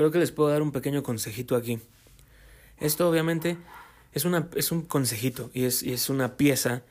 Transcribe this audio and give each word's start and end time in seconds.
creo 0.00 0.10
que 0.10 0.18
les 0.18 0.32
puedo 0.32 0.48
dar 0.48 0.62
un 0.62 0.72
pequeño 0.72 1.02
consejito 1.02 1.56
aquí. 1.56 1.78
Esto 2.78 3.06
obviamente 3.06 3.58
es, 4.14 4.24
una, 4.24 4.48
es 4.54 4.72
un 4.72 4.80
consejito 4.80 5.50
y 5.52 5.64
es, 5.64 5.82
y 5.82 5.92
es 5.92 6.08
una 6.08 6.38
pieza 6.38 6.84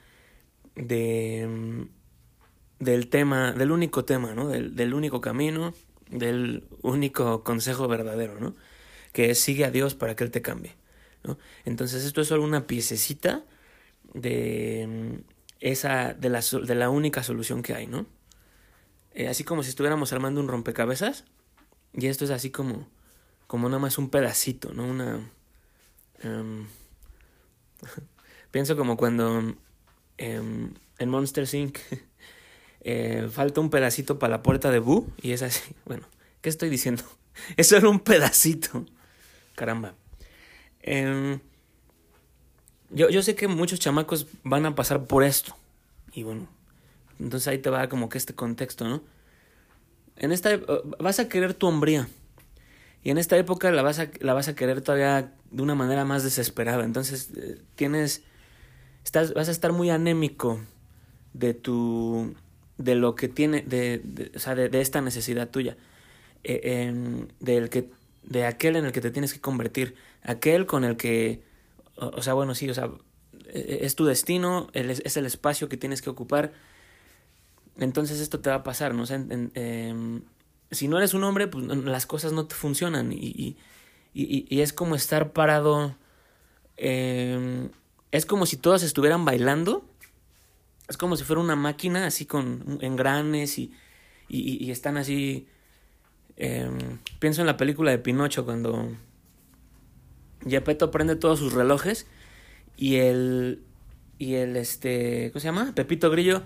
de, 0.76 1.48
mm, 1.50 2.84
del 2.84 3.10
tema, 3.10 3.52
del 3.54 3.72
único 3.72 4.06
tema, 4.06 4.36
¿no? 4.36 4.48
Del, 4.48 4.76
del 4.76 4.94
único 4.94 5.22
camino, 5.22 5.74
del 6.12 6.68
único 6.84 7.44
consejo 7.44 7.88
verdadero, 7.88 8.40
¿no? 8.40 8.56
Que 9.12 9.32
es 9.32 9.40
sigue 9.40 9.66
a 9.66 9.72
Dios 9.72 9.96
para 9.96 10.16
que 10.16 10.24
Él 10.24 10.30
te 10.30 10.44
cambie, 10.44 10.76
¿no? 11.24 11.40
Entonces 11.66 12.06
esto 12.06 12.22
es 12.22 12.28
solo 12.28 12.44
una 12.44 12.68
piececita 12.68 13.44
de 14.14 14.86
mm, 14.88 15.32
esa, 15.62 16.14
de 16.14 16.30
la, 16.30 16.42
de 16.42 16.76
la 16.76 16.92
única 16.92 17.24
solución 17.24 17.64
que 17.64 17.74
hay, 17.74 17.88
¿no? 17.88 18.06
Eh, 19.16 19.28
así 19.28 19.44
como 19.44 19.64
si 19.64 19.70
estuviéramos 19.70 20.14
armando 20.14 20.40
un 20.40 20.48
rompecabezas, 20.48 21.26
y 21.94 22.06
esto 22.06 22.26
es 22.26 22.30
así 22.30 22.52
como, 22.52 22.88
como 23.50 23.68
nada 23.68 23.80
más 23.80 23.98
un 23.98 24.12
pedacito, 24.12 24.74
¿no? 24.74 24.86
Una... 24.86 25.28
Em, 26.22 26.68
pienso 28.52 28.78
como 28.78 28.96
cuando 28.96 29.56
em, 30.20 30.74
en 31.00 31.10
Monster 31.10 31.48
Inc. 31.54 31.80
Eh, 32.82 33.28
falta 33.30 33.60
un 33.60 33.70
pedacito 33.70 34.20
para 34.20 34.32
la 34.32 34.42
puerta 34.42 34.72
de 34.72 34.80
Boo 34.80 35.06
y 35.22 35.34
es 35.34 35.42
así. 35.42 35.76
Bueno, 35.86 36.08
¿qué 36.42 36.48
estoy 36.48 36.70
diciendo? 36.70 37.04
Eso 37.58 37.76
era 37.76 37.90
un 37.90 38.00
pedacito. 38.00 38.86
Caramba. 39.56 39.96
Em, 40.82 41.42
yo, 42.90 43.10
yo 43.10 43.22
sé 43.22 43.36
que 43.36 43.50
muchos 43.50 43.82
chamacos 43.82 44.28
van 44.44 44.66
a 44.66 44.76
pasar 44.76 45.08
por 45.08 45.26
esto. 45.26 45.58
Y 46.14 46.24
bueno, 46.24 46.48
entonces 47.20 47.50
ahí 47.50 47.58
te 47.58 47.70
va 47.70 47.90
como 47.90 48.08
que 48.08 48.18
este 48.18 48.34
contexto, 48.34 48.88
¿no? 48.88 49.04
En 50.16 50.32
esta 50.32 50.58
vas 51.00 51.20
a 51.20 51.28
querer 51.28 51.54
tu 51.54 51.68
hombría. 51.68 52.08
Y 53.04 53.12
en 53.12 53.18
esta 53.18 53.38
época 53.38 53.72
la 53.72 53.82
vas 53.82 54.00
a, 54.00 54.10
la 54.20 54.34
vas 54.34 54.48
a 54.48 54.56
querer 54.56 54.82
todavía 54.82 55.34
de 55.52 55.62
una 55.62 55.76
manera 55.76 56.06
más 56.06 56.24
desesperada. 56.24 56.84
Entonces 56.84 57.32
eh, 57.36 57.62
tienes 57.76 58.24
estás 59.04 59.34
vas 59.34 59.48
a 59.48 59.52
estar 59.52 59.72
muy 59.72 59.90
anémico 59.90 60.60
de 61.34 61.54
tu 61.54 62.36
de 62.78 62.96
lo 62.96 63.16
que 63.16 63.28
tiene 63.28 63.62
de, 63.62 64.32
o 64.36 64.40
sea, 64.40 64.56
de, 64.56 64.82
esta 64.82 65.02
necesidad 65.02 65.50
tuya. 65.50 65.78
Eh, 66.44 67.28
del 67.40 67.70
que 67.70 67.90
de 68.24 68.46
aquel 68.46 68.76
en 68.78 68.86
el 68.86 68.92
que 68.92 69.02
te 69.02 69.12
tienes 69.12 69.34
que 69.34 69.42
convertir, 69.42 69.96
aquel 70.24 70.66
con 70.66 70.84
el 70.84 70.96
que 70.96 71.42
o, 72.00 72.22
sea, 72.22 72.34
bueno, 72.34 72.56
sí, 72.56 72.70
o 72.70 72.74
sea, 72.74 72.90
e, 73.54 73.60
e, 73.60 73.86
es 73.86 73.96
tu 73.96 74.06
destino, 74.06 74.70
es 74.74 75.18
el 75.18 75.26
espacio 75.26 75.68
que 75.70 75.78
tienes 75.78 76.02
que 76.02 76.10
ocupar. 76.10 76.54
Entonces 77.78 78.20
esto 78.20 78.40
te 78.40 78.50
va 78.50 78.58
a 78.58 78.64
pasar, 78.64 78.94
¿no? 78.94 79.04
Em, 79.10 80.22
si 80.72 80.88
no 80.88 80.98
eres 80.98 81.14
un 81.14 81.24
hombre, 81.24 81.48
pues 81.48 81.66
las 81.66 82.06
cosas 82.06 82.32
no 82.32 82.46
te 82.46 82.56
funcionan 82.56 83.12
y, 83.12 83.58
y, 84.14 84.46
y, 84.50 84.62
es 84.62 84.74
como 84.74 84.96
estar 84.96 85.32
parado. 85.34 85.96
Eh, 86.78 87.70
es 88.12 88.26
como 88.26 88.46
si 88.46 88.58
todos 88.58 88.84
estuvieran 88.84 89.26
bailando. 89.26 89.86
Es 90.88 90.98
como 90.98 91.16
si 91.16 91.24
fuera 91.24 91.42
una 91.42 91.56
máquina 91.56 92.06
así 92.08 92.26
con 92.26 92.80
engranes 92.82 93.60
y, 93.60 93.72
y, 94.28 94.72
están 94.72 94.98
así. 94.98 95.48
Eh, 96.38 96.70
pienso 97.20 97.42
en 97.42 97.48
la 97.48 97.58
película 97.58 97.92
de 97.92 97.98
Pinocho 97.98 98.46
cuando 98.46 98.96
Gepetto 100.48 100.90
prende 100.90 101.16
todos 101.16 101.40
sus 101.40 101.54
relojes 101.54 102.08
y 102.78 102.96
el 102.96 103.62
y 104.18 104.36
el 104.36 104.56
este 104.56 105.32
¿cómo 105.32 105.42
se 105.42 105.48
llama? 105.48 105.74
Pepito 105.76 106.10
Grillo 106.10 106.44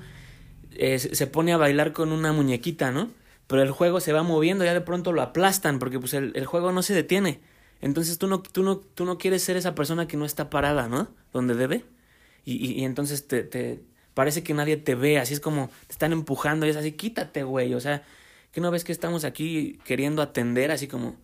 eh, 0.72 0.98
se 0.98 1.28
pone 1.28 1.54
a 1.54 1.58
bailar 1.58 1.94
con 1.94 2.12
una 2.12 2.34
muñequita, 2.34 2.92
¿no? 2.92 3.12
Pero 3.54 3.62
el 3.62 3.70
juego 3.70 4.00
se 4.00 4.14
va 4.14 4.24
moviendo, 4.24 4.66
ya 4.66 4.74
de 4.74 4.82
pronto 4.82 5.12
lo 5.12 5.22
aplastan 5.22 5.78
porque 5.78 6.00
pues 6.00 6.16
el, 6.16 6.32
el 6.34 6.48
juego 6.48 6.72
no 6.72 6.82
se 6.82 6.96
detiene. 6.96 7.40
Entonces 7.82 8.18
tú 8.18 8.26
no, 8.26 8.42
tú, 8.42 8.64
no, 8.64 8.78
tú 8.78 9.06
no 9.06 9.20
quieres 9.20 9.44
ser 9.44 9.58
esa 9.58 9.76
persona 9.76 10.08
que 10.08 10.18
no 10.18 10.26
está 10.26 10.50
parada, 10.50 10.88
¿no? 10.88 11.08
Donde 11.32 11.54
debe. 11.54 11.86
Y, 12.46 12.66
y, 12.66 12.84
entonces 12.84 13.28
te, 13.28 13.44
te, 13.44 13.80
parece 14.16 14.42
que 14.42 14.56
nadie 14.56 14.78
te 14.78 14.96
ve, 14.96 15.20
así 15.20 15.36
es 15.36 15.40
como 15.40 15.70
te 15.86 15.94
están 15.94 16.14
empujando 16.14 16.66
y 16.66 16.70
es 16.70 16.78
así, 16.78 16.94
quítate, 16.94 17.44
güey. 17.44 17.76
O 17.76 17.80
sea, 17.80 18.02
que 18.52 18.60
no 18.60 18.72
ves 18.72 18.84
que 18.84 18.92
estamos 18.92 19.24
aquí 19.24 19.78
queriendo 19.86 20.24
atender, 20.24 20.72
así 20.72 20.88
como 20.88 21.16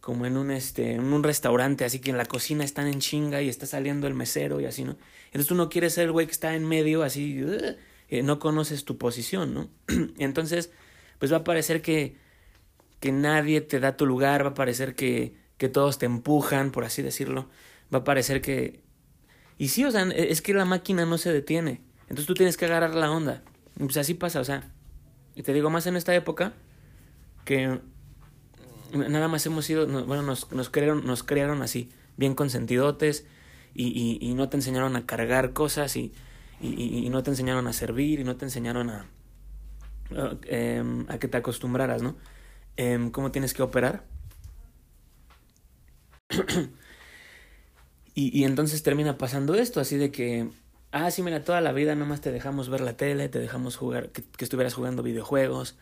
como 0.00 0.24
en 0.24 0.36
un 0.36 0.52
este 0.52 0.92
en 0.92 1.12
un 1.12 1.24
restaurante, 1.24 1.84
así 1.84 1.98
que 1.98 2.10
en 2.10 2.16
la 2.16 2.26
cocina 2.26 2.62
están 2.62 2.86
en 2.86 3.00
chinga 3.00 3.42
y 3.42 3.48
está 3.48 3.66
saliendo 3.66 4.06
el 4.06 4.14
mesero 4.14 4.60
y 4.60 4.66
así, 4.66 4.84
¿no? 4.84 4.96
Entonces 5.24 5.48
tú 5.48 5.56
no 5.56 5.68
quieres 5.68 5.94
ser 5.94 6.04
el 6.04 6.12
güey 6.12 6.26
que 6.26 6.32
está 6.32 6.54
en 6.54 6.64
medio, 6.64 7.02
así, 7.02 7.44
eh, 8.08 8.22
no 8.22 8.38
conoces 8.38 8.84
tu 8.84 8.98
posición, 8.98 9.52
¿no? 9.52 9.68
Entonces, 10.18 10.70
pues 11.18 11.32
va 11.32 11.38
a 11.38 11.44
parecer 11.44 11.82
que, 11.82 12.16
que 13.00 13.12
nadie 13.12 13.60
te 13.60 13.80
da 13.80 13.96
tu 13.96 14.06
lugar, 14.06 14.44
va 14.44 14.50
a 14.50 14.54
parecer 14.54 14.94
que, 14.94 15.34
que 15.58 15.68
todos 15.68 15.98
te 15.98 16.06
empujan, 16.06 16.70
por 16.70 16.84
así 16.84 17.02
decirlo, 17.02 17.48
va 17.92 17.98
a 17.98 18.04
parecer 18.04 18.40
que... 18.40 18.80
Y 19.58 19.68
sí, 19.68 19.84
o 19.84 19.90
sea, 19.90 20.02
es 20.02 20.42
que 20.42 20.52
la 20.52 20.66
máquina 20.66 21.06
no 21.06 21.16
se 21.16 21.32
detiene, 21.32 21.80
entonces 22.02 22.26
tú 22.26 22.34
tienes 22.34 22.56
que 22.56 22.66
agarrar 22.66 22.94
la 22.94 23.10
onda, 23.10 23.42
pues 23.78 23.96
así 23.96 24.14
pasa, 24.14 24.40
o 24.40 24.44
sea, 24.44 24.70
y 25.34 25.42
te 25.42 25.52
digo 25.52 25.70
más 25.70 25.86
en 25.86 25.96
esta 25.96 26.14
época 26.14 26.52
que 27.44 27.80
nada 28.92 29.28
más 29.28 29.46
hemos 29.46 29.64
sido, 29.64 29.86
bueno, 30.06 30.22
nos, 30.22 30.50
nos, 30.52 30.68
crearon, 30.68 31.06
nos 31.06 31.24
así, 31.62 31.90
bien 32.16 32.34
consentidotes, 32.34 33.26
y, 33.74 33.86
y, 33.88 34.18
y 34.20 34.34
no 34.34 34.48
te 34.48 34.56
enseñaron 34.56 34.96
a 34.96 35.06
cargar 35.06 35.52
cosas, 35.52 35.96
y, 35.96 36.12
y, 36.60 37.08
no 37.10 37.22
te 37.22 37.30
enseñaron 37.30 37.66
a 37.66 37.72
servir, 37.72 38.20
y 38.20 38.24
no 38.24 38.36
te 38.36 38.46
enseñaron 38.46 38.90
a, 38.90 39.06
em, 40.44 41.06
a 41.08 41.18
que 41.18 41.28
te 41.28 41.36
acostumbraras, 41.36 42.02
¿no? 42.02 42.16
Eh, 42.76 43.08
¿Cómo 43.12 43.30
tienes 43.32 43.54
que 43.54 43.62
operar? 43.62 44.04
y, 48.14 48.38
y 48.38 48.44
entonces 48.44 48.82
termina 48.82 49.18
pasando 49.18 49.54
esto, 49.54 49.80
así 49.80 49.96
de 49.96 50.10
que, 50.10 50.50
ah, 50.92 51.10
sí, 51.10 51.22
mira, 51.22 51.44
toda 51.44 51.60
la 51.60 51.72
vida 51.72 51.94
nada 51.94 52.06
más 52.06 52.20
te 52.20 52.32
dejamos 52.32 52.68
ver 52.68 52.80
la 52.80 52.96
tele, 52.96 53.28
te 53.28 53.38
dejamos 53.38 53.76
jugar, 53.76 54.10
que, 54.10 54.22
que 54.22 54.44
estuvieras 54.44 54.74
jugando 54.74 55.02
videojuegos, 55.02 55.78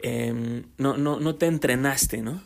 Em, 0.00 0.64
no, 0.76 0.96
no, 0.96 1.18
no 1.18 1.34
te 1.34 1.46
entrenaste, 1.46 2.22
¿no? 2.22 2.42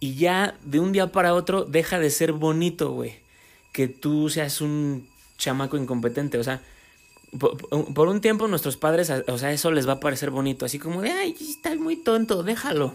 Y 0.00 0.14
ya 0.14 0.56
de 0.62 0.80
un 0.80 0.92
día 0.92 1.12
para 1.12 1.34
otro 1.34 1.64
deja 1.64 1.98
de 1.98 2.10
ser 2.10 2.32
bonito, 2.32 2.92
güey. 2.92 3.20
Que 3.72 3.88
tú 3.88 4.28
seas 4.28 4.60
un 4.60 5.08
chamaco 5.38 5.76
incompetente. 5.76 6.38
O 6.38 6.44
sea, 6.44 6.62
por, 7.38 8.08
un 8.08 8.20
tiempo 8.20 8.46
nuestros 8.48 8.76
padres, 8.76 9.10
o 9.10 9.38
sea, 9.38 9.52
eso 9.52 9.70
les 9.70 9.88
va 9.88 9.94
a 9.94 10.00
parecer 10.00 10.30
bonito. 10.30 10.64
Así 10.64 10.78
como 10.78 11.02
de, 11.02 11.10
ay, 11.10 11.36
estás 11.40 11.76
muy 11.76 11.96
tonto, 11.96 12.42
déjalo, 12.42 12.94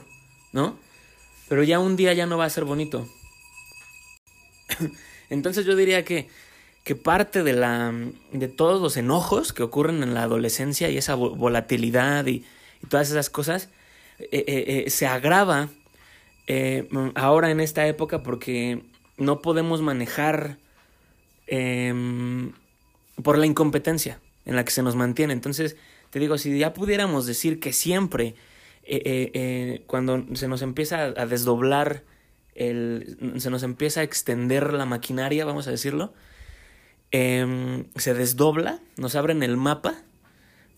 ¿no? 0.53 0.77
Pero 1.47 1.63
ya 1.63 1.79
un 1.79 1.95
día 1.95 2.13
ya 2.13 2.25
no 2.25 2.37
va 2.37 2.45
a 2.45 2.49
ser 2.49 2.63
bonito. 2.63 3.07
Entonces 5.29 5.65
yo 5.65 5.75
diría 5.75 6.05
que, 6.05 6.29
que 6.83 6.95
parte 6.95 7.43
de, 7.43 7.53
la, 7.53 7.93
de 8.31 8.47
todos 8.47 8.81
los 8.81 8.97
enojos 8.97 9.51
que 9.51 9.63
ocurren 9.63 10.03
en 10.03 10.13
la 10.13 10.23
adolescencia 10.23 10.89
y 10.89 10.97
esa 10.97 11.15
volatilidad 11.15 12.25
y 12.27 12.45
todas 12.87 13.09
esas 13.09 13.29
cosas, 13.29 13.69
eh, 14.19 14.27
eh, 14.31 14.83
eh, 14.85 14.89
se 14.89 15.07
agrava 15.07 15.69
ahora 17.13 17.51
en 17.51 17.59
esta 17.59 17.85
época 17.85 18.23
porque 18.23 18.81
no 19.17 19.39
podemos 19.39 19.83
manejar 19.83 20.57
em, 21.45 22.53
por 23.21 23.37
la 23.37 23.45
incompetencia 23.45 24.19
en 24.49 24.55
la 24.55 24.65
que 24.65 24.71
se 24.71 24.81
nos 24.81 24.95
mantiene. 24.95 25.33
Entonces, 25.33 25.77
te 26.09 26.19
digo, 26.19 26.39
si 26.39 26.57
ya 26.57 26.73
pudiéramos 26.73 27.27
decir 27.27 27.59
que 27.59 27.71
siempre, 27.71 28.33
cuando 29.85 30.25
se 30.33 30.47
nos 30.47 30.63
empieza 30.63 31.03
a 31.03 31.25
desdoblar, 31.27 32.03
el, 32.55 33.35
se 33.37 33.51
nos 33.51 33.61
empieza 33.61 33.99
a 33.99 34.03
extender 34.03 34.73
la 34.73 34.85
maquinaria, 34.85 35.45
vamos 35.45 35.67
a 35.67 35.71
decirlo, 35.71 36.13
em, 37.11 37.85
se 37.95 38.15
desdobla, 38.15 38.79
nos 38.97 39.15
abren 39.15 39.43
el 39.43 39.55
mapa, 39.55 40.01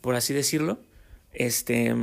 por 0.01 0.15
así 0.15 0.33
decirlo, 0.33 0.79
este. 1.31 1.95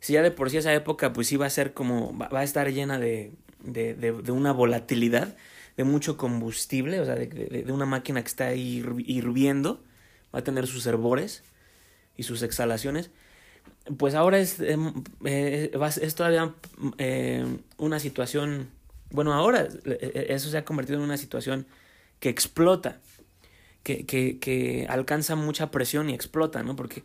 Si 0.00 0.14
ya 0.14 0.22
de 0.22 0.32
por 0.32 0.50
sí 0.50 0.56
esa 0.56 0.74
época, 0.74 1.12
pues 1.12 1.30
iba 1.30 1.46
a 1.46 1.50
ser 1.50 1.74
como. 1.74 2.16
Va, 2.18 2.40
a 2.40 2.44
estar 2.44 2.70
llena 2.72 2.98
de, 2.98 3.32
de, 3.60 4.32
una 4.32 4.52
volatilidad, 4.52 5.36
de 5.76 5.84
mucho 5.84 6.16
combustible, 6.16 7.00
o 7.00 7.04
sea, 7.04 7.14
de, 7.14 7.26
de, 7.26 7.72
una 7.72 7.86
máquina 7.86 8.22
que 8.22 8.28
está 8.28 8.46
ahí 8.46 8.84
hirviendo. 9.06 9.82
Va 10.34 10.40
a 10.40 10.44
tener 10.44 10.66
sus 10.66 10.86
hervores 10.86 11.42
y 12.16 12.22
sus 12.22 12.42
exhalaciones. 12.42 13.10
Pues 13.98 14.14
ahora 14.14 14.38
es, 14.38 14.60
em, 14.60 15.04
eh, 15.24 15.70
es 16.00 16.14
todavía 16.14 16.54
eh, 16.98 17.44
una 17.76 18.00
situación. 18.00 18.70
Bueno, 19.10 19.32
ahora 19.34 19.68
eh, 19.84 20.26
eso 20.30 20.50
se 20.50 20.58
ha 20.58 20.64
convertido 20.64 20.98
en 20.98 21.04
una 21.04 21.16
situación 21.16 21.66
que 22.20 22.28
explota 22.28 23.00
que, 23.82 24.04
que, 24.04 24.38
que 24.40 24.86
alcanza 24.88 25.36
mucha 25.36 25.70
presión 25.70 26.10
y 26.10 26.14
explota, 26.14 26.62
¿no? 26.62 26.74
Porque, 26.74 27.04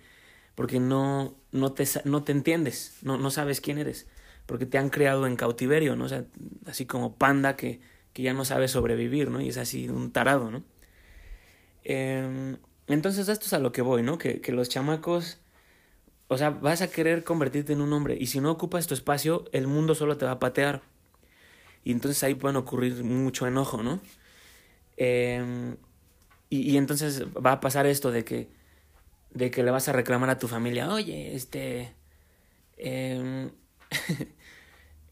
porque 0.56 0.80
no, 0.80 1.36
no, 1.52 1.74
te, 1.74 1.86
no 2.06 2.24
te 2.24 2.32
entiendes, 2.32 2.98
no, 3.04 3.18
no 3.18 3.30
sabes 3.30 3.62
quién 3.62 3.78
eres, 3.78 4.08
porque 4.48 4.66
te 4.66 4.80
han 4.80 4.90
creado 4.90 5.28
en 5.28 5.36
cautiverio, 5.36 5.96
¿no? 5.96 6.06
O 6.06 6.10
sea, 6.10 6.26
así 6.66 6.88
como 6.88 7.18
panda 7.18 7.56
que, 7.56 7.82
que 8.14 8.24
ya 8.24 8.34
no 8.34 8.46
sabe 8.46 8.68
sobrevivir, 8.68 9.30
¿no? 9.30 9.42
Y 9.42 9.50
es 9.50 9.58
así 9.58 9.90
un 9.90 10.12
tarado, 10.12 10.52
¿no? 10.52 10.64
Eh, 11.84 12.58
entonces 12.88 13.28
esto 13.30 13.46
es 13.46 13.54
a 13.54 13.60
lo 13.60 13.72
que 13.72 13.82
voy, 13.82 14.04
¿no? 14.04 14.18
Que, 14.18 14.42
los 14.50 14.70
chamacos 14.70 15.40
o 16.28 16.38
sea, 16.38 16.50
vas 16.50 16.82
a 16.82 16.90
querer 16.90 17.24
convertirte 17.26 17.74
en 17.74 17.82
un 17.82 17.92
hombre 17.92 18.18
y 18.20 18.28
si 18.28 18.40
no 18.40 18.52
ocupas 18.52 18.88
tu 18.88 18.94
espacio, 18.94 19.46
el 19.52 19.68
mundo 19.68 19.96
solo 19.96 20.18
te 20.18 20.26
va 20.26 20.32
a 20.32 20.40
patear. 20.40 20.82
Y 21.84 21.92
entonces 21.92 22.24
ahí 22.24 22.36
pueden 22.36 22.56
ocurrir 22.58 23.04
mucho 23.04 23.48
enojo, 23.48 23.84
¿no? 23.84 24.00
Em, 24.98 25.76
y, 26.50 26.72
y, 26.72 26.78
entonces 26.78 27.26
va 27.36 27.54
a 27.54 27.60
pasar 27.60 27.86
esto 27.86 28.12
de 28.12 28.24
que, 28.24 28.50
de 29.34 29.52
que 29.52 29.64
le 29.64 29.72
vas 29.72 29.90
a 29.90 29.94
reclamar 29.94 30.30
a 30.30 30.38
tu 30.40 30.48
familia, 30.48 30.90
oye, 30.94 31.36
este... 31.36 31.94
Eh, 32.82 33.52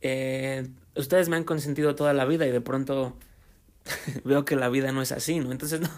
eh, 0.01 0.65
ustedes 0.99 1.29
me 1.29 1.37
han 1.37 1.43
consentido 1.43 1.95
toda 1.95 2.13
la 2.13 2.25
vida 2.25 2.45
y 2.45 2.51
de 2.51 2.61
pronto 2.61 3.17
veo 4.23 4.45
que 4.45 4.55
la 4.55 4.69
vida 4.69 4.91
no 4.91 5.01
es 5.01 5.11
así, 5.11 5.39
¿no? 5.39 5.51
Entonces 5.51 5.81
no, 5.81 5.89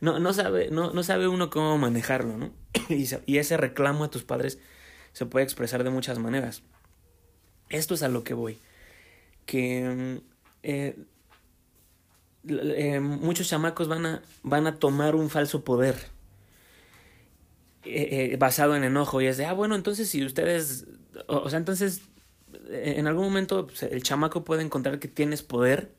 no, 0.00 0.18
no, 0.18 0.32
sabe, 0.32 0.70
no, 0.70 0.92
no 0.92 1.02
sabe 1.02 1.28
uno 1.28 1.50
cómo 1.50 1.78
manejarlo, 1.78 2.36
¿no? 2.36 2.52
y, 2.88 3.38
ese 3.38 3.56
reclamo 3.56 4.04
a 4.04 4.10
tus 4.10 4.24
padres 4.24 4.58
se 5.12 5.26
puede 5.26 5.44
expresar 5.44 5.84
de 5.84 5.90
muchas 5.90 6.18
maneras. 6.18 6.62
Esto 7.68 7.94
es 7.94 8.02
a 8.02 8.08
lo 8.08 8.24
que 8.24 8.34
voy. 8.34 8.58
Que 9.46 10.20
eh, 10.62 10.96
eh, 12.48 13.00
muchos 13.00 13.48
chamacos 13.48 13.88
van 13.88 14.06
a, 14.06 14.22
van 14.42 14.66
a 14.66 14.76
tomar 14.78 15.14
un 15.14 15.30
falso 15.30 15.64
poder 15.64 15.96
eh, 17.84 18.36
basado 18.38 18.76
en 18.76 18.84
enojo 18.84 19.20
y 19.20 19.26
es 19.26 19.36
de, 19.36 19.46
ah, 19.46 19.52
bueno, 19.54 19.74
entonces 19.74 20.08
si 20.08 20.24
ustedes, 20.24 20.86
o, 21.26 21.48
sea, 21.50 21.58
entonces 21.58 22.02
en 22.70 23.06
algún 23.06 23.24
momento 23.24 23.66
pues, 23.66 23.82
el 23.82 24.02
chamaco 24.02 24.44
puede 24.44 24.62
encontrar 24.62 24.98
que 24.98 25.08
tienes 25.08 25.42
poder, 25.42 25.92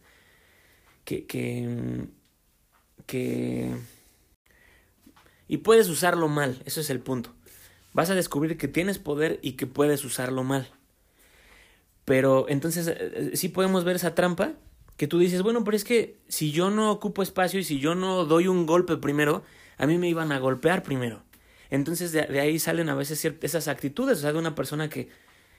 que, 1.06 1.26
que, 1.26 2.08
que 3.06 3.76
y 5.48 5.58
puedes 5.58 5.90
usarlo 5.90 6.28
mal, 6.28 6.62
eso 6.66 6.82
es 6.82 6.90
el 6.90 7.00
punto. 7.00 7.34
Vas 7.94 8.10
a 8.10 8.16
descubrir 8.16 8.58
que 8.58 8.68
tienes 8.68 8.98
poder 8.98 9.40
y 9.42 9.54
que 9.54 9.68
puedes 9.68 10.04
usarlo 10.04 10.44
mal. 10.44 10.68
Pero 12.06 12.48
entonces 12.50 12.88
eh, 12.88 12.96
eh, 13.00 13.32
sí 13.36 13.50
podemos 13.50 13.84
ver 13.84 13.96
esa 13.96 14.16
trampa 14.16 14.54
que 14.98 15.08
tú 15.08 15.20
dices, 15.20 15.42
bueno, 15.42 15.64
pero 15.64 15.78
es 15.78 15.84
que 15.84 16.20
si 16.28 16.52
yo 16.52 16.70
no 16.70 16.92
ocupo 16.92 17.24
espacio 17.24 17.60
y 17.60 17.64
si 17.64 17.80
yo 17.80 17.96
no 17.96 18.26
doy 18.26 18.48
un 18.48 18.66
golpe 18.66 18.98
primero, 18.98 19.44
a 19.78 19.88
mí 19.88 19.98
me 19.98 20.10
iban 20.10 20.32
a 20.32 20.40
golpear 20.40 20.84
primero. 20.84 21.24
Entonces 21.70 22.12
de, 22.12 22.40
ahí 22.40 22.60
salen 22.60 22.90
a 22.90 22.96
veces 22.96 23.24
esas 23.42 23.68
actitudes, 23.68 24.20
o 24.20 24.22
sea, 24.22 24.34
de 24.34 24.40
una 24.40 24.56
persona 24.56 24.90
que, 24.90 25.10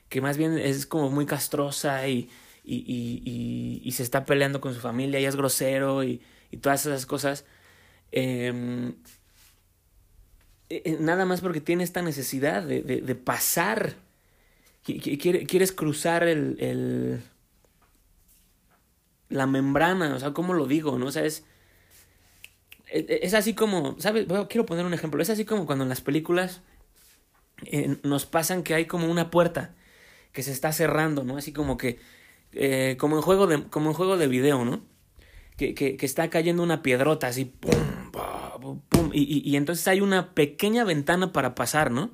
que 0.09 0.21
más 0.21 0.37
bien 0.37 0.59
es 0.59 0.87
como 0.87 1.11
muy 1.11 1.27
castrosa 1.27 2.07
y, 2.09 2.31
y, 2.65 2.77
y, 2.87 3.81
y, 3.85 3.93
se 3.93 4.03
está 4.03 4.25
peleando 4.25 4.61
con 4.61 4.75
su 4.75 4.81
familia 4.81 5.21
y 5.21 5.25
es 5.25 5.37
grosero 5.37 6.05
y, 6.05 6.23
todas 6.61 6.87
esas 6.87 7.05
cosas. 7.05 7.45
Eh, 8.13 8.95
eh, 10.71 10.83
eh, 10.85 10.97
nada 11.01 11.27
más 11.27 11.41
porque 11.41 11.61
tiene 11.61 11.85
esta 11.85 12.03
necesidad 12.03 12.63
de, 12.63 12.83
de, 12.83 13.15
pasar. 13.15 13.95
Quieres 14.83 15.73
cruzar 15.73 16.25
el, 16.25 16.57
el, 16.61 17.23
la 19.29 19.47
membrana, 19.47 20.15
o 20.15 20.19
sea, 20.19 20.33
¿cómo 20.33 20.55
lo 20.55 20.67
digo? 20.67 20.99
¿No? 20.99 21.07
O 21.07 21.13
sea, 21.13 21.25
es, 21.25 21.45
e, 22.87 23.21
es 23.23 23.35
así 23.35 23.55
como, 23.55 23.97
¿sabes? 24.01 24.27
quiero 24.49 24.67
poner 24.67 24.85
un 24.85 24.95
ejemplo. 24.95 25.23
Es 25.23 25.31
así 25.31 25.45
como 25.45 25.67
cuando 25.67 25.85
en 25.85 25.91
las 25.91 26.01
películas 26.01 26.61
eh, 27.67 27.99
nos 28.03 28.27
pasan 28.27 28.63
que 28.63 28.75
hay 28.75 28.87
como 28.87 29.11
una 29.11 29.31
puerta 29.31 29.75
que 30.35 30.43
se 30.43 30.53
está 30.53 30.73
cerrando, 30.73 31.25
¿no? 31.25 31.39
Así 31.39 31.55
como 31.55 31.79
que, 31.79 31.99
como, 32.99 33.17
en 33.17 33.23
juego 33.23 33.47
de, 33.47 33.63
como 33.65 33.89
en 33.89 33.95
juego 33.95 34.19
de 34.19 34.29
video, 34.29 34.67
¿no? 34.67 34.83
Que, 35.57 35.75
que, 35.75 35.97
que 35.97 36.05
está 36.05 36.29
cayendo 36.29 36.63
una 36.63 36.83
piedrota 36.83 37.29
así, 37.29 37.47
¡pum! 37.47 37.73
y, 39.15 39.57
entonces 39.57 39.87
hay 39.89 40.01
una 40.01 40.35
pequeña 40.35 40.85
ventana 40.85 41.33
para 41.33 41.55
pasar, 41.55 41.91
¿no? 41.91 42.11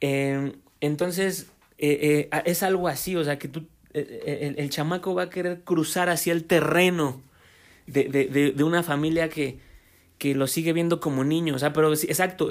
Em, 0.00 0.52
entonces, 0.80 1.50
eh, 1.78 2.28
eh, 2.32 2.42
es 2.46 2.62
algo 2.62 2.88
así, 2.88 3.14
o 3.16 3.24
sea, 3.24 3.38
que 3.38 3.48
tú, 3.48 3.66
eh, 3.92 4.54
el, 4.56 4.70
chamaco 4.70 5.14
va 5.14 5.24
a 5.24 5.30
querer 5.30 5.62
cruzar 5.62 6.08
hacia 6.08 6.32
el 6.32 6.44
terreno 6.44 7.20
de, 7.86 8.04
de, 8.04 8.52
de, 8.52 8.64
una 8.64 8.82
familia 8.82 9.28
que, 9.28 9.58
que 10.18 10.34
lo 10.34 10.46
sigue 10.46 10.72
viendo 10.72 10.98
como 10.98 11.24
niño, 11.24 11.54
o 11.54 11.58
sea, 11.58 11.72
pero 11.72 11.92
exacto, 11.92 12.50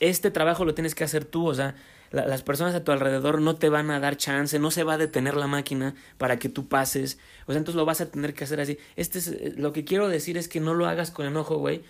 este 0.00 0.30
trabajo 0.30 0.64
lo 0.64 0.74
tienes 0.74 0.94
que 0.94 1.04
hacer 1.04 1.24
tú, 1.24 1.46
o 1.46 1.54
sea, 1.54 1.74
las 2.10 2.42
personas 2.42 2.74
a 2.74 2.84
tu 2.84 2.92
alrededor 2.92 3.40
no 3.40 3.56
te 3.56 3.68
van 3.68 3.90
a 3.90 4.00
dar 4.00 4.16
chance, 4.16 4.58
no 4.58 4.70
se 4.70 4.84
va 4.84 4.94
a 4.94 4.98
detener 4.98 5.36
la 5.36 5.46
máquina 5.46 5.94
para 6.18 6.38
que 6.38 6.48
tú 6.48 6.68
pases. 6.68 7.18
O 7.46 7.52
sea, 7.52 7.58
entonces 7.58 7.76
lo 7.76 7.84
vas 7.84 8.00
a 8.00 8.10
tener 8.10 8.34
que 8.34 8.44
hacer 8.44 8.60
así. 8.60 8.78
Este 8.96 9.18
es, 9.18 9.28
eh, 9.28 9.54
lo 9.56 9.72
que 9.72 9.84
quiero 9.84 10.08
decir 10.08 10.36
es 10.36 10.48
que 10.48 10.60
no 10.60 10.74
lo 10.74 10.86
hagas 10.86 11.10
con 11.10 11.26
enojo, 11.26 11.58
güey, 11.58 11.82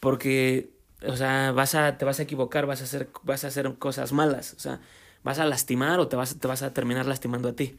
porque, 0.00 0.70
o 1.06 1.16
sea, 1.16 1.52
vas 1.52 1.74
a, 1.74 1.96
te 1.98 2.04
vas 2.04 2.20
a 2.20 2.24
equivocar, 2.24 2.66
vas 2.66 2.80
a 2.80 2.84
hacer, 2.84 3.10
vas 3.22 3.44
a 3.44 3.48
hacer 3.48 3.74
cosas 3.78 4.12
malas, 4.12 4.54
o 4.54 4.60
sea, 4.60 4.80
vas 5.22 5.38
a 5.38 5.46
lastimar 5.46 6.00
o 6.00 6.08
te 6.08 6.16
vas, 6.16 6.38
te 6.38 6.48
vas 6.48 6.62
a 6.62 6.74
terminar 6.74 7.06
lastimando 7.06 7.48
a 7.48 7.54
ti. 7.54 7.78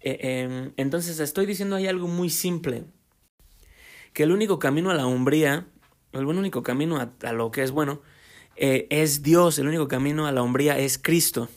Eh, 0.00 0.42
em, 0.42 0.72
entonces 0.76 1.20
estoy 1.20 1.46
diciendo 1.46 1.76
ahí 1.76 1.86
algo 1.86 2.08
muy 2.08 2.30
simple, 2.30 2.84
que 4.12 4.24
el 4.24 4.32
único 4.32 4.58
camino 4.58 4.90
a 4.90 4.94
la 4.94 5.06
hombría, 5.06 5.66
el 6.12 6.26
único 6.26 6.62
camino 6.62 6.98
a 6.98 7.32
lo 7.32 7.50
que 7.50 7.62
es 7.62 7.70
bueno, 7.70 8.02
eh, 8.56 8.86
es 8.90 9.22
Dios, 9.22 9.58
el 9.58 9.68
único 9.68 9.88
camino 9.88 10.26
a 10.26 10.32
la 10.32 10.42
hombría 10.42 10.78
es 10.78 10.98
Cristo. 10.98 11.48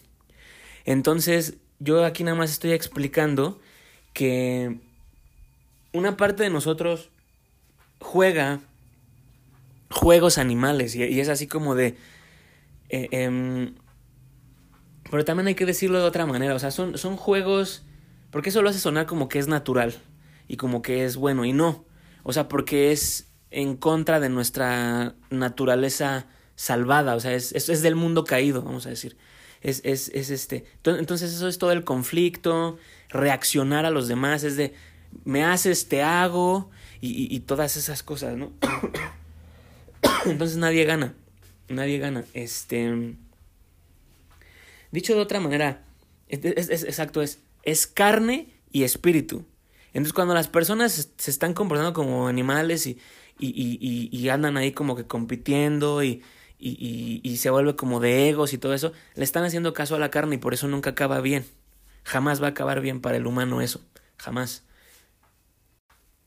Entonces, 0.85 1.57
yo 1.79 2.05
aquí 2.05 2.23
nada 2.23 2.37
más 2.37 2.51
estoy 2.51 2.71
explicando 2.71 3.59
que 4.13 4.79
una 5.93 6.17
parte 6.17 6.43
de 6.43 6.49
nosotros 6.49 7.09
juega 7.99 8.61
juegos 9.89 10.37
animales 10.37 10.95
y, 10.95 11.19
es 11.19 11.29
así 11.29 11.47
como 11.47 11.75
de... 11.75 11.97
Eh, 12.89 13.07
em, 13.11 13.75
pero 15.09 15.25
también 15.25 15.47
hay 15.47 15.55
que 15.55 15.65
decirlo 15.65 15.99
de 15.99 16.05
otra 16.05 16.25
manera, 16.25 16.55
o 16.55 16.59
sea, 16.59 16.71
son, 16.71 16.97
son 16.97 17.17
juegos... 17.17 17.83
Porque 18.31 18.49
eso 18.49 18.61
lo 18.61 18.69
hace 18.69 18.79
sonar 18.79 19.05
como 19.05 19.29
que 19.29 19.39
es 19.39 19.47
natural 19.47 19.95
y 20.47 20.57
como 20.57 20.81
que 20.81 21.05
es 21.05 21.15
bueno 21.15 21.45
y 21.45 21.53
no. 21.53 21.85
O 22.23 22.33
sea, 22.33 22.49
porque 22.49 22.91
es 22.91 23.31
en 23.49 23.77
contra 23.77 24.19
de 24.19 24.29
nuestra 24.29 25.15
naturaleza 25.29 26.27
salvada, 26.55 27.15
o 27.15 27.19
sea, 27.19 27.33
es, 27.33 27.51
es, 27.51 27.81
del 27.81 27.95
mundo 27.95 28.23
caído, 28.23 28.61
vamos 28.61 28.85
a 28.85 28.89
decir. 28.89 29.17
Es, 29.61 29.81
es, 29.83 30.09
es 30.09 30.29
este. 30.29 30.65
Entonces, 30.83 31.33
eso 31.33 31.47
es 31.47 31.57
todo 31.57 31.71
el 31.71 31.83
conflicto, 31.83 32.77
reaccionar 33.09 33.85
a 33.85 33.89
los 33.89 34.07
demás, 34.07 34.43
es 34.43 34.57
de 34.57 34.73
me 35.23 35.43
haces, 35.43 35.87
te 35.87 36.03
hago, 36.03 36.69
y, 37.01 37.33
y, 37.33 37.39
todas 37.41 37.77
esas 37.77 38.03
cosas, 38.03 38.35
¿no? 38.35 38.51
Entonces 40.25 40.57
nadie 40.57 40.83
gana. 40.85 41.13
Nadie 41.69 41.99
gana. 41.99 42.25
Este. 42.33 43.15
Dicho 44.91 45.15
de 45.15 45.21
otra 45.21 45.39
manera, 45.39 45.83
es, 46.27 46.69
exacto, 46.83 47.21
es, 47.21 47.39
es 47.63 47.87
carne 47.87 48.53
y 48.71 48.83
espíritu. 48.83 49.45
Entonces, 49.87 50.13
cuando 50.13 50.33
las 50.33 50.47
personas 50.47 51.09
se 51.17 51.31
están 51.31 51.53
comportando 51.53 51.93
como 51.93 52.27
animales 52.27 52.85
y, 52.87 52.99
y, 53.39 53.49
y, 53.49 54.09
y 54.15 54.29
andan 54.29 54.57
ahí 54.57 54.71
como 54.71 54.95
que 54.95 55.05
compitiendo 55.05 56.03
y, 56.03 56.21
y, 56.67 57.21
y, 57.23 57.37
se 57.37 57.51
vuelve 57.51 57.75
como 57.75 57.99
de 57.99 58.29
egos 58.29 58.53
y 58.53 58.57
todo 58.57 58.73
eso, 58.73 58.91
le 59.13 59.23
están 59.23 59.43
haciendo 59.43 59.73
caso 59.73 59.95
a 59.95 59.99
la 59.99 60.09
carne 60.09 60.35
y 60.35 60.37
por 60.39 60.53
eso 60.53 60.67
nunca 60.67 60.91
acaba 60.91 61.21
bien. 61.21 61.45
Jamás 62.03 62.41
va 62.41 62.47
a 62.47 62.49
acabar 62.51 62.81
bien 62.81 63.01
para 63.01 63.17
el 63.17 63.27
humano 63.27 63.61
eso, 63.61 63.81
jamás. 64.17 64.63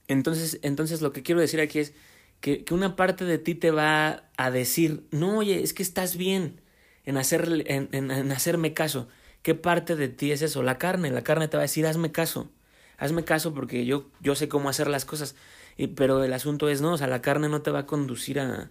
Entonces, 0.07 0.61
entonces 0.63 1.03
lo 1.03 1.13
que 1.13 1.23
quiero 1.23 1.41
decir 1.41 1.61
aquí 1.61 1.81
es 1.81 1.93
que, 2.41 2.65
una 2.71 2.95
parte 2.95 3.25
de 3.25 3.39
ti 3.39 3.55
te 3.57 3.73
va 3.73 4.31
a 4.37 4.51
decir, 4.51 5.07
no, 5.11 5.39
oye, 5.39 5.63
es 5.63 5.75
que 5.75 5.83
estás 5.83 6.17
bien 6.17 6.61
en, 7.05 7.17
hacer, 7.17 7.65
en, 7.67 8.33
hacerme 8.33 8.75
caso. 8.75 9.09
¿Qué 9.43 9.55
parte 9.55 9.97
de 9.97 10.09
ti 10.09 10.31
es 10.31 10.43
eso? 10.43 10.63
La 10.63 10.79
carne, 10.79 11.11
la 11.11 11.23
carne 11.23 11.49
te 11.49 11.57
va 11.57 11.63
a 11.63 11.67
decir, 11.67 11.87
hazme 11.87 12.13
caso, 12.13 12.51
hazme 12.97 13.25
caso 13.25 13.55
porque 13.55 13.87
yo, 13.87 14.11
yo 14.21 14.35
sé 14.37 14.49
cómo 14.49 14.69
hacer 14.69 14.89
las 14.89 15.05
cosas. 15.05 15.35
Y, 15.77 15.89
pero 15.89 16.23
el 16.23 16.33
asunto 16.33 16.69
es, 16.69 16.81
no, 16.81 16.93
o 16.93 16.99
sea, 16.99 17.09
la 17.09 17.23
carne 17.23 17.49
no 17.49 17.63
te 17.63 17.71
va 17.71 17.81
a 17.81 17.87
conducir 17.87 18.41
a, 18.41 18.71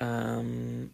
o 0.00 0.84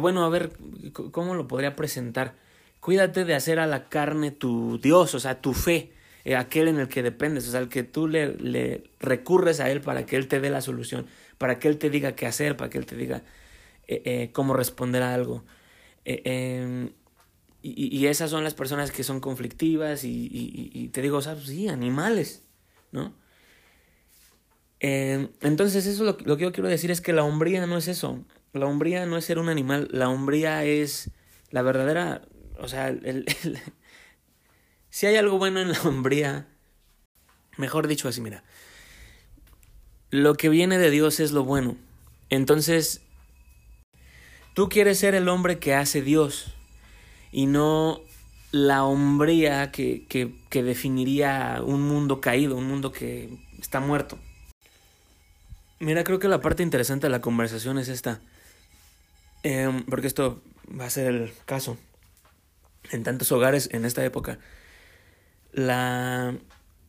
bueno, 0.00 0.24
a 0.24 0.28
ver, 0.28 0.52
¿cómo 0.92 1.34
lo 1.34 1.48
podría 1.48 1.76
presentar? 1.76 2.34
Cuídate 2.80 3.24
de 3.24 3.34
hacer 3.34 3.58
a 3.58 3.66
la 3.66 3.88
carne 3.88 4.30
tu 4.30 4.78
Dios, 4.78 5.14
o 5.14 5.20
sea, 5.20 5.40
tu 5.40 5.54
fe, 5.54 5.92
eh, 6.24 6.36
aquel 6.36 6.68
en 6.68 6.78
el 6.78 6.88
que 6.88 7.02
dependes, 7.02 7.48
o 7.48 7.50
sea, 7.50 7.60
el 7.60 7.68
que 7.68 7.82
tú 7.82 8.08
le, 8.08 8.34
le, 8.36 8.84
recurres 9.00 9.60
a 9.60 9.70
Él 9.70 9.80
para 9.80 10.04
que 10.04 10.16
Él 10.16 10.28
te 10.28 10.40
dé 10.40 10.50
la 10.50 10.60
solución, 10.60 11.06
para 11.38 11.58
que 11.58 11.68
Él 11.68 11.78
te 11.78 11.90
diga 11.90 12.14
qué 12.14 12.26
hacer, 12.26 12.56
para 12.56 12.70
que 12.70 12.78
Él 12.78 12.86
te 12.86 12.96
diga 12.96 13.22
eh, 13.86 14.02
eh, 14.04 14.30
cómo 14.32 14.54
responder 14.54 15.02
a 15.02 15.14
algo. 15.14 15.44
Em, 16.04 16.90
y, 17.62 17.98
y, 17.98 18.06
esas 18.06 18.30
son 18.30 18.44
las 18.44 18.52
personas 18.52 18.90
que 18.90 19.04
son 19.04 19.20
conflictivas 19.20 20.04
y, 20.04 20.90
te 20.92 21.00
digo, 21.00 21.18
o 21.18 21.22
sea, 21.22 21.34
pues 21.34 21.46
sí, 21.46 21.68
animales, 21.68 22.42
¿no? 22.92 23.14
Eh, 24.86 25.28
entonces, 25.40 25.86
eso 25.86 26.04
lo, 26.04 26.16
que 26.18 26.24
yo 26.42 26.52
quiero 26.52 26.68
decir 26.68 26.90
es 26.90 27.00
que 27.00 27.14
la 27.14 27.24
hombría 27.24 27.66
no 27.66 27.78
es 27.78 27.88
eso. 27.88 28.22
La 28.52 28.66
hombría 28.66 29.06
no 29.06 29.16
es 29.16 29.24
ser 29.24 29.38
un 29.38 29.48
animal. 29.48 29.88
La 29.90 30.10
hombría 30.10 30.64
es 30.64 31.10
la 31.50 31.62
verdadera. 31.62 32.20
O 32.58 32.68
sea, 32.68 32.88
el, 32.88 33.24
si 34.90 35.06
hay 35.06 35.16
algo 35.16 35.38
bueno 35.38 35.60
en 35.60 35.72
la 35.72 35.80
hombría, 35.82 36.46
mejor 37.56 37.88
dicho 37.88 38.08
así, 38.08 38.20
mira. 38.20 38.44
Lo 40.10 40.34
que 40.34 40.50
viene 40.50 40.76
de 40.78 40.90
Dios 40.90 41.18
es 41.18 41.32
lo 41.32 41.44
bueno. 41.44 41.78
Entonces, 42.28 43.00
Tú 44.54 44.68
quieres 44.68 45.00
ser 45.00 45.16
el 45.16 45.28
hombre 45.28 45.58
que 45.58 45.74
hace 45.74 46.00
Dios 46.00 46.54
y 47.32 47.46
no 47.46 48.00
la 48.52 48.84
hombría 48.84 49.72
que, 49.72 50.06
que, 50.06 50.32
que 50.48 50.62
definiría 50.62 51.60
un 51.66 51.82
mundo 51.82 52.20
caído, 52.20 52.56
un 52.56 52.68
mundo 52.68 52.92
que 52.92 53.36
está 53.58 53.80
muerto. 53.80 54.16
Mira, 55.80 56.04
creo 56.04 56.18
que 56.18 56.28
la 56.28 56.40
parte 56.40 56.62
interesante 56.62 57.06
de 57.06 57.10
la 57.10 57.20
conversación 57.20 57.78
es 57.78 57.88
esta. 57.88 58.20
Em, 59.42 59.84
porque 59.84 60.06
esto 60.06 60.42
va 60.80 60.86
a 60.86 60.90
ser 60.90 61.06
el 61.06 61.32
caso 61.44 61.76
en 62.90 63.02
tantos 63.02 63.30
hogares 63.32 63.68
en 63.72 63.84
esta 63.84 64.04
época. 64.04 64.38
La, 65.52 66.34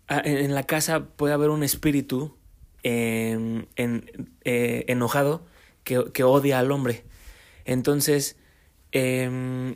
en 0.10 0.56
la 0.56 0.64
casa 0.64 1.06
puede 1.06 1.34
haber 1.34 1.50
un 1.50 1.64
espíritu 1.64 2.36
en, 2.84 3.68
eh, 4.44 4.86
enojado 4.88 5.46
que, 5.84 6.12
que, 6.14 6.24
odia 6.24 6.60
al 6.60 6.72
hombre. 6.72 7.04
Entonces, 7.66 8.38
eh, 8.92 9.76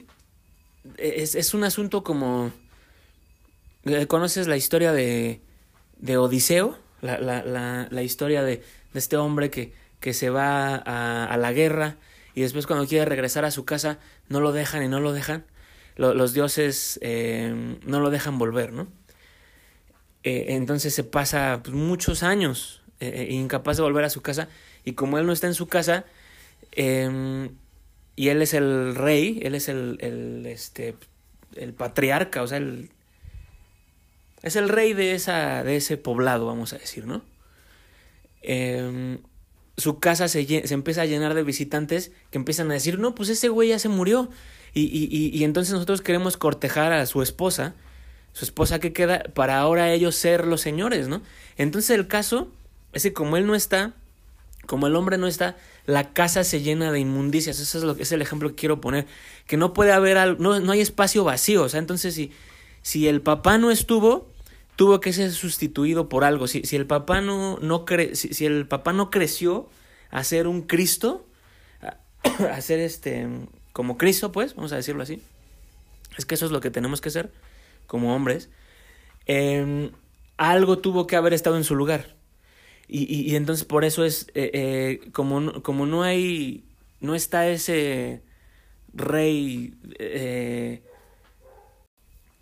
es, 0.98 1.36
es, 1.36 1.54
un 1.54 1.64
asunto 1.64 2.04
como... 2.04 2.52
Eh, 3.86 4.08
¿Conoces 4.08 4.48
la 4.48 4.58
historia 4.58 4.92
de, 4.92 5.42
de 5.98 6.18
Odiseo? 6.18 6.78
La, 7.02 7.18
la, 7.18 7.44
la, 7.44 7.88
la 7.90 8.04
historia 8.04 8.44
de, 8.44 8.58
de, 8.94 9.00
este 9.00 9.18
hombre 9.18 9.50
que, 9.50 9.74
que 10.00 10.14
se 10.14 10.30
va 10.30 10.76
a, 10.76 11.26
a, 11.26 11.38
la 11.38 11.54
guerra 11.54 11.98
y 12.36 12.42
después 12.42 12.68
cuando 12.68 12.88
quiere 12.88 13.06
regresar 13.06 13.46
a 13.46 13.52
su 13.52 13.66
casa 13.66 14.00
no 14.28 14.40
lo 14.40 14.52
dejan 14.52 14.84
y 14.84 14.88
no 14.88 15.00
lo 15.00 15.14
dejan. 15.14 15.46
Lo, 15.96 16.14
los 16.14 16.34
dioses 16.34 17.00
eh, 17.02 17.78
no 17.86 18.00
lo 18.00 18.10
dejan 18.10 18.38
volver, 18.38 18.72
¿no? 18.72 18.88
Eh, 20.24 20.48
entonces 20.50 20.94
se 20.94 21.04
pasa 21.04 21.62
pues, 21.64 21.74
muchos 21.76 22.24
años 22.24 22.82
eh, 23.00 23.28
incapaz 23.32 23.78
de 23.78 23.84
volver 23.84 24.04
a 24.04 24.10
su 24.10 24.22
casa 24.22 24.50
y 24.84 24.94
como 24.94 25.18
él 25.18 25.26
no 25.26 25.32
está 25.32 25.48
en 25.48 25.54
su 25.54 25.68
casa 25.68 26.06
eh, 26.74 27.50
y 28.16 28.28
él 28.28 28.42
es 28.42 28.54
el 28.54 28.96
rey, 28.96 29.40
él 29.44 29.56
es 29.56 29.70
el, 29.70 29.98
el, 30.02 30.46
este, 30.46 30.96
el 31.56 31.74
patriarca, 31.74 32.44
o 32.44 32.48
sea, 32.48 32.58
el, 32.58 32.90
es 34.42 34.56
el 34.56 34.70
rey 34.70 34.94
de, 34.94 35.14
esa, 35.14 35.64
de 35.64 35.76
ese 35.76 35.98
poblado, 35.98 36.46
vamos 36.46 36.74
a 36.74 36.78
decir, 36.78 37.06
¿no? 37.06 37.22
Eh, 38.42 39.20
su 39.80 40.00
casa 40.00 40.28
se, 40.28 40.46
se, 40.46 40.74
empieza 40.74 41.02
a 41.02 41.06
llenar 41.06 41.34
de 41.34 41.44
visitantes 41.44 42.12
que 42.32 42.38
empiezan 42.38 42.70
a 42.72 42.74
decir, 42.74 43.00
no, 43.00 43.16
pues 43.16 43.30
ese 43.30 43.50
güey 43.50 43.70
ya 43.70 43.80
se 43.80 43.90
murió. 43.90 44.30
Y, 44.74 44.82
y, 44.82 45.36
y, 45.36 45.44
entonces 45.44 45.74
nosotros 45.74 46.02
queremos 46.02 46.38
cortejar 46.38 46.94
a 46.94 47.06
su 47.06 47.22
esposa, 47.22 47.74
su 48.34 48.46
esposa 48.46 48.80
que 48.80 48.94
queda, 48.94 49.24
para 49.34 49.60
ahora 49.60 49.92
ellos 49.92 50.16
ser 50.16 50.46
los 50.46 50.62
señores, 50.62 51.08
¿no? 51.08 51.22
Entonces 51.58 51.98
el 51.98 52.08
caso 52.08 52.52
es 52.94 53.04
que 53.04 53.14
como 53.14 53.36
él 53.38 53.48
no 53.48 53.56
está, 53.56 53.94
como 54.68 54.86
el 54.86 54.96
hombre 54.96 55.18
no 55.18 55.26
está, 55.26 55.58
la 55.88 56.14
casa 56.14 56.44
se 56.44 56.62
llena 56.62 56.92
de 56.92 57.00
inmundicias. 57.00 57.60
Eso 57.60 57.80
es, 57.80 57.84
lo 57.84 57.96
es 57.98 58.12
el 58.12 58.22
ejemplo 58.22 58.50
que 58.50 58.56
quiero 58.56 58.80
poner. 58.80 59.08
Que 59.48 59.58
no 59.58 59.74
puede 59.74 59.92
haber 59.92 60.18
algo, 60.18 60.42
no, 60.42 60.60
no 60.60 60.72
hay 60.72 60.82
espacio 60.82 61.24
vacío. 61.24 61.64
O 61.64 61.70
sea, 61.70 61.80
entonces 61.80 62.14
si, 62.14 62.32
si 62.90 63.08
el 63.08 63.22
papá 63.22 63.60
no 63.60 63.70
estuvo, 63.70 64.34
tuvo 64.76 65.00
que 65.00 65.14
ser 65.14 65.32
sustituido 65.32 66.10
por 66.10 66.24
algo. 66.24 66.48
Si, 66.48 66.64
si 66.64 66.76
el 66.76 66.88
papá 66.88 67.22
no, 67.22 67.60
no 67.62 67.86
cre, 67.86 68.16
si, 68.16 68.48
el 68.48 68.66
papá 68.66 68.94
no 68.94 69.12
creció 69.12 69.70
a 70.10 70.24
ser 70.24 70.48
un 70.48 70.64
Cristo, 70.64 71.24
a, 71.84 71.98
a 72.52 72.60
ser 72.62 72.80
este 72.80 73.28
como 73.74 74.00
Cristo, 74.00 74.32
pues, 74.32 74.56
vamos 74.56 74.74
a 74.74 74.78
decirlo 74.78 75.04
así. 75.04 75.22
Es 76.18 76.26
que 76.26 76.34
eso 76.34 76.48
es 76.48 76.52
lo 76.52 76.62
que 76.62 76.72
tenemos 76.72 77.00
que 77.00 77.12
ser 77.12 77.32
como 77.86 78.16
hombres. 78.16 78.50
Eh, 79.28 79.92
algo 80.38 80.80
tuvo 80.80 81.06
que 81.06 81.16
haber 81.16 81.34
estado 81.36 81.58
en 81.58 81.66
su 81.66 81.76
lugar. 81.76 82.16
Y, 82.88 83.04
y, 83.04 83.22
y 83.32 83.36
entonces 83.36 83.66
por 83.66 83.86
eso 83.86 84.04
es, 84.04 84.32
eh, 84.34 84.50
eh, 84.52 85.12
como, 85.12 85.62
como 85.62 85.86
no 85.86 86.02
hay, 86.02 86.64
no 87.02 87.14
está 87.14 87.48
ese 87.50 88.24
rey 88.94 89.76
eh, 90.00 90.82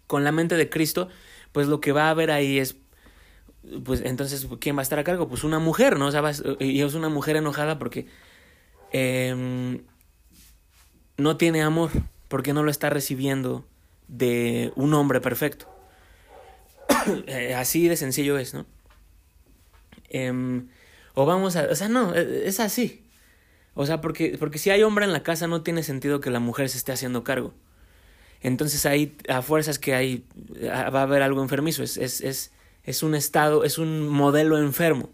con 0.07 0.23
la 0.23 0.31
mente 0.31 0.55
de 0.55 0.69
Cristo, 0.69 1.09
pues 1.51 1.67
lo 1.67 1.79
que 1.81 1.91
va 1.91 2.07
a 2.07 2.09
haber 2.09 2.31
ahí 2.31 2.59
es, 2.59 2.75
pues 3.83 4.01
entonces, 4.03 4.47
¿quién 4.59 4.75
va 4.75 4.81
a 4.81 4.83
estar 4.83 4.99
a 4.99 5.03
cargo? 5.03 5.27
Pues 5.27 5.43
una 5.43 5.59
mujer, 5.59 5.97
¿no? 5.99 6.07
O 6.07 6.11
sea, 6.11 6.23
y 6.59 6.81
es 6.81 6.93
una 6.93 7.09
mujer 7.09 7.35
enojada 7.35 7.77
porque 7.77 8.07
eh, 8.91 9.81
no 11.17 11.37
tiene 11.37 11.61
amor, 11.61 11.91
porque 12.27 12.53
no 12.53 12.63
lo 12.63 12.71
está 12.71 12.89
recibiendo 12.89 13.65
de 14.07 14.71
un 14.75 14.93
hombre 14.93 15.21
perfecto. 15.21 15.67
Así 17.55 17.87
de 17.87 17.97
sencillo 17.97 18.37
es, 18.37 18.53
¿no? 18.53 18.65
Eh, 20.09 20.61
o 21.13 21.25
vamos 21.25 21.55
a... 21.55 21.63
O 21.71 21.75
sea, 21.75 21.89
no, 21.89 22.13
es 22.13 22.59
así. 22.59 23.03
O 23.73 23.87
sea, 23.87 24.01
porque, 24.01 24.37
porque 24.39 24.59
si 24.59 24.69
hay 24.69 24.83
hombre 24.83 25.05
en 25.05 25.13
la 25.13 25.23
casa 25.23 25.47
no 25.47 25.63
tiene 25.63 25.81
sentido 25.81 26.21
que 26.21 26.29
la 26.29 26.39
mujer 26.39 26.69
se 26.69 26.77
esté 26.77 26.91
haciendo 26.91 27.23
cargo. 27.23 27.55
Entonces 28.41 28.85
ahí, 28.85 29.15
a 29.29 29.41
fuerzas 29.41 29.79
que 29.79 29.95
hay, 29.95 30.23
va 30.63 30.99
a 30.99 31.03
haber 31.03 31.21
algo 31.21 31.41
enfermizo. 31.41 31.83
Es, 31.83 31.97
es, 31.97 32.21
es, 32.21 32.51
es 32.83 33.03
un 33.03 33.15
estado, 33.15 33.63
es 33.63 33.77
un 33.77 34.07
modelo 34.07 34.57
enfermo. 34.57 35.09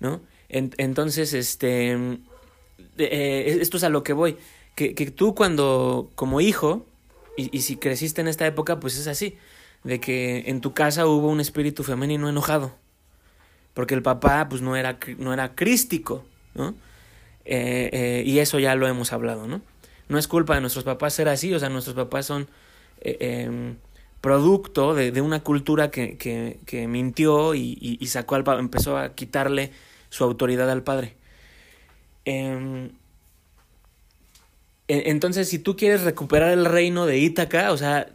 ¿No? 0.00 0.20
En, 0.48 0.74
entonces, 0.78 1.32
este... 1.32 2.18
Eh, 2.98 3.58
esto 3.60 3.76
es 3.78 3.84
a 3.84 3.88
lo 3.88 4.02
que 4.02 4.12
voy. 4.12 4.36
Que, 4.74 4.94
que 4.94 5.10
tú 5.10 5.34
cuando, 5.34 6.10
como 6.14 6.40
hijo, 6.40 6.86
y, 7.36 7.56
y 7.56 7.62
si 7.62 7.76
creciste 7.76 8.20
en 8.20 8.28
esta 8.28 8.46
época, 8.46 8.78
pues 8.78 8.98
es 8.98 9.06
así. 9.06 9.36
De 9.84 10.00
que 10.00 10.44
en 10.46 10.60
tu 10.60 10.74
casa 10.74 11.06
hubo 11.06 11.28
un 11.28 11.40
espíritu 11.40 11.82
femenino 11.82 12.28
enojado 12.28 12.74
porque 13.76 13.92
el 13.92 14.00
papá 14.00 14.48
pues 14.48 14.62
no 14.62 14.74
era, 14.74 14.98
no 15.18 15.34
era 15.34 15.54
crístico, 15.54 16.24
¿no? 16.54 16.74
Eh, 17.44 17.90
eh, 17.92 18.22
y 18.24 18.38
eso 18.38 18.58
ya 18.58 18.74
lo 18.74 18.88
hemos 18.88 19.12
hablado, 19.12 19.46
¿no? 19.46 19.60
No 20.08 20.18
es 20.18 20.28
culpa 20.28 20.54
de 20.54 20.60
nuestros 20.60 20.84
papás 20.84 21.14
ser 21.14 21.28
así, 21.28 21.52
o 21.52 21.58
sea, 21.58 21.68
nuestros 21.68 21.96
papás 21.96 22.26
son 22.26 22.48
eh, 23.00 23.16
eh, 23.20 23.74
producto 24.20 24.94
de, 24.94 25.20
una 25.20 25.40
cultura 25.40 25.90
que, 25.90 26.16
que, 26.16 26.88
mintió 26.88 27.54
y, 27.54 27.98
y, 28.00 28.06
sacó 28.06 28.34
al 28.34 28.44
empezó 28.58 28.96
a 28.96 29.14
quitarle 29.14 29.72
su 30.08 30.24
autoridad 30.24 30.70
al 30.70 30.82
padre. 30.82 31.16
Em, 32.24 32.90
entonces, 34.88 35.48
si 35.48 35.58
tú 35.58 35.76
quieres 35.76 36.02
recuperar 36.02 36.52
el 36.52 36.64
reino 36.64 37.06
de 37.06 37.18
Ítaca, 37.18 37.72
o 37.72 37.76
sea, 37.76 38.08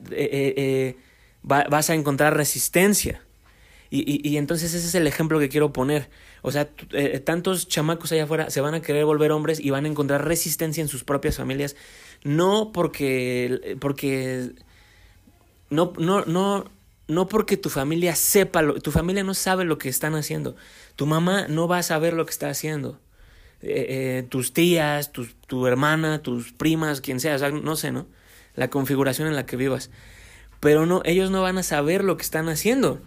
va, 1.49 1.65
vas 1.69 1.89
a 1.89 1.93
encontrar 1.93 2.35
resistencia. 2.35 3.21
Y, 3.89 4.27
y, 4.27 4.37
entonces 4.37 4.73
ese 4.73 4.87
es 4.87 4.95
el 4.95 5.05
ejemplo 5.05 5.37
que 5.37 5.49
quiero 5.49 5.73
poner. 5.73 6.09
O 6.41 6.51
sea, 6.51 6.69
eh, 6.91 7.19
tantos 7.19 7.67
chamacos 7.67 8.11
allá 8.11 8.23
afuera 8.23 8.49
se 8.49 8.61
van 8.61 8.73
a 8.73 8.81
querer 8.81 9.05
volver 9.05 9.31
hombres 9.31 9.59
y 9.59 9.69
van 9.69 9.85
a 9.85 9.87
encontrar 9.87 10.25
resistencia 10.25 10.81
en 10.81 10.87
sus 10.87 11.03
propias 11.03 11.37
familias. 11.37 11.75
No 12.23 12.71
porque. 12.73 13.77
porque. 13.79 14.51
No, 15.69 15.93
no, 15.97 16.25
no, 16.25 16.65
no 17.07 17.27
porque 17.27 17.57
tu 17.57 17.69
familia 17.69 18.15
sepa 18.15 18.61
lo, 18.61 18.81
tu 18.81 18.91
familia 18.91 19.23
no 19.23 19.33
sabe 19.33 19.65
lo 19.65 19.77
que 19.77 19.89
están 19.89 20.15
haciendo. 20.15 20.55
Tu 20.95 21.05
mamá 21.05 21.47
no 21.47 21.67
va 21.67 21.77
a 21.77 21.83
saber 21.83 22.13
lo 22.13 22.25
que 22.25 22.31
está 22.31 22.49
haciendo. 22.49 22.99
Eh, 23.61 23.85
eh, 23.89 24.23
tus 24.27 24.53
tías, 24.53 25.11
tu 25.11 25.67
hermana, 25.67 26.23
tus 26.23 26.51
primas, 26.51 27.01
quien 27.01 27.19
sea, 27.19 27.37
sea, 27.37 27.51
no 27.51 27.75
sé, 27.75 27.91
¿no? 27.91 28.07
La 28.55 28.69
configuración 28.69 29.27
en 29.27 29.35
la 29.35 29.45
que 29.45 29.55
vivas. 29.55 29.91
Pero 30.59 30.85
no, 30.85 31.01
ellos 31.05 31.29
no 31.29 31.41
van 31.41 31.59
a 31.59 31.63
saber 31.63 32.03
lo 32.03 32.17
que 32.17 32.23
están 32.23 32.49
haciendo 32.49 32.99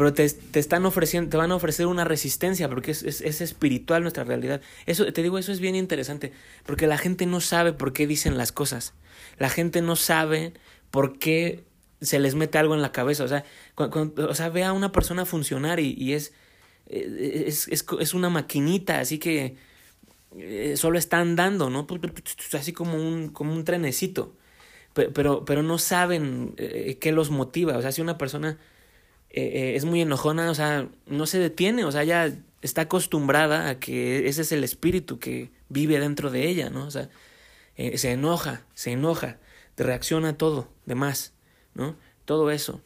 pero 0.00 0.14
te, 0.14 0.26
te, 0.30 0.58
están 0.58 0.86
ofreciendo, 0.86 1.28
te 1.28 1.36
van 1.36 1.52
a 1.52 1.56
ofrecer 1.56 1.84
una 1.84 2.04
resistencia 2.04 2.70
porque 2.70 2.92
es, 2.92 3.02
es, 3.02 3.20
es, 3.20 3.42
espiritual 3.42 4.00
nuestra 4.00 4.24
realidad. 4.24 4.62
Eso, 4.86 5.12
te 5.12 5.22
digo, 5.22 5.36
eso 5.36 5.52
es 5.52 5.60
bien 5.60 5.76
interesante, 5.76 6.32
porque 6.64 6.86
la 6.86 6.96
gente 6.96 7.26
no 7.26 7.42
sabe 7.42 7.74
por 7.74 7.92
qué 7.92 8.06
dicen 8.06 8.38
las 8.38 8.50
cosas. 8.50 8.94
La 9.36 9.50
gente 9.50 9.82
no 9.82 9.96
sabe 9.96 10.54
por 10.90 11.18
qué 11.18 11.64
se 12.00 12.18
les 12.18 12.34
mete 12.34 12.56
algo 12.56 12.74
en 12.74 12.80
la 12.80 12.92
cabeza. 12.92 13.24
O 13.24 13.28
sea, 13.28 13.44
cuando, 13.74 14.26
o 14.26 14.34
sea 14.34 14.48
ve 14.48 14.64
a 14.64 14.72
una 14.72 14.90
persona 14.90 15.26
funcionar 15.26 15.80
y, 15.80 15.92
y 15.92 16.14
es, 16.14 16.32
es, 16.86 17.68
es, 17.68 17.84
es, 18.00 18.14
una 18.14 18.30
maquinita, 18.30 19.00
así 19.00 19.18
que 19.18 19.56
eh, 20.34 20.76
solo 20.78 20.96
está 20.96 21.18
andando, 21.18 21.68
¿no? 21.68 21.86
Así 22.54 22.72
como 22.72 22.94
un, 22.94 23.28
como 23.28 23.52
un 23.52 23.64
trenecito. 23.64 24.34
Pero, 24.94 25.12
pero, 25.12 25.44
pero 25.44 25.62
no 25.62 25.76
saben 25.76 26.54
eh, 26.56 26.96
qué 26.98 27.12
los 27.12 27.28
motiva. 27.28 27.76
O 27.76 27.82
sea, 27.82 27.92
si 27.92 28.00
una 28.00 28.16
persona 28.16 28.58
eh, 29.30 29.74
es 29.76 29.84
muy 29.84 30.00
enojona, 30.00 30.50
o 30.50 30.54
sea, 30.54 30.88
no 31.06 31.26
se 31.26 31.38
detiene, 31.38 31.84
o 31.84 31.92
sea, 31.92 32.04
ya 32.04 32.32
está 32.62 32.82
acostumbrada 32.82 33.68
a 33.68 33.78
que 33.78 34.28
ese 34.28 34.42
es 34.42 34.52
el 34.52 34.64
espíritu 34.64 35.18
que 35.18 35.50
vive 35.68 35.98
dentro 35.98 36.30
de 36.30 36.48
ella, 36.48 36.70
¿no? 36.70 36.86
O 36.86 36.90
sea, 36.90 37.08
eh, 37.76 37.96
se 37.98 38.12
enoja, 38.12 38.66
se 38.74 38.92
enoja, 38.92 39.38
reacciona 39.76 40.30
a 40.30 40.36
todo, 40.36 40.68
demás, 40.84 41.32
¿no? 41.74 41.96
Todo 42.24 42.50
eso. 42.50 42.82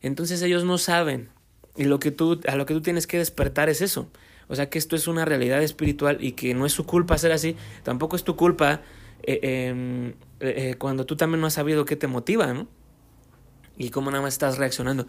Entonces 0.00 0.40
ellos 0.42 0.64
no 0.64 0.78
saben 0.78 1.28
y 1.76 1.84
lo 1.84 2.00
que 2.00 2.10
tú 2.10 2.40
a 2.46 2.56
lo 2.56 2.64
que 2.66 2.74
tú 2.74 2.80
tienes 2.80 3.06
que 3.06 3.18
despertar 3.18 3.68
es 3.68 3.82
eso. 3.82 4.10
O 4.48 4.56
sea, 4.56 4.70
que 4.70 4.78
esto 4.78 4.96
es 4.96 5.06
una 5.06 5.24
realidad 5.24 5.62
espiritual 5.62 6.18
y 6.20 6.32
que 6.32 6.54
no 6.54 6.66
es 6.66 6.72
su 6.72 6.84
culpa 6.86 7.18
ser 7.18 7.32
así, 7.32 7.56
tampoco 7.82 8.16
es 8.16 8.24
tu 8.24 8.36
culpa 8.36 8.82
eh, 9.22 10.14
eh, 10.40 10.74
cuando 10.78 11.04
tú 11.04 11.16
también 11.16 11.40
no 11.40 11.46
has 11.46 11.54
sabido 11.54 11.84
qué 11.84 11.96
te 11.96 12.06
motiva, 12.06 12.52
¿no? 12.52 12.66
Y 13.76 13.90
cómo 13.90 14.10
nada 14.10 14.22
más 14.22 14.34
estás 14.34 14.58
reaccionando. 14.58 15.06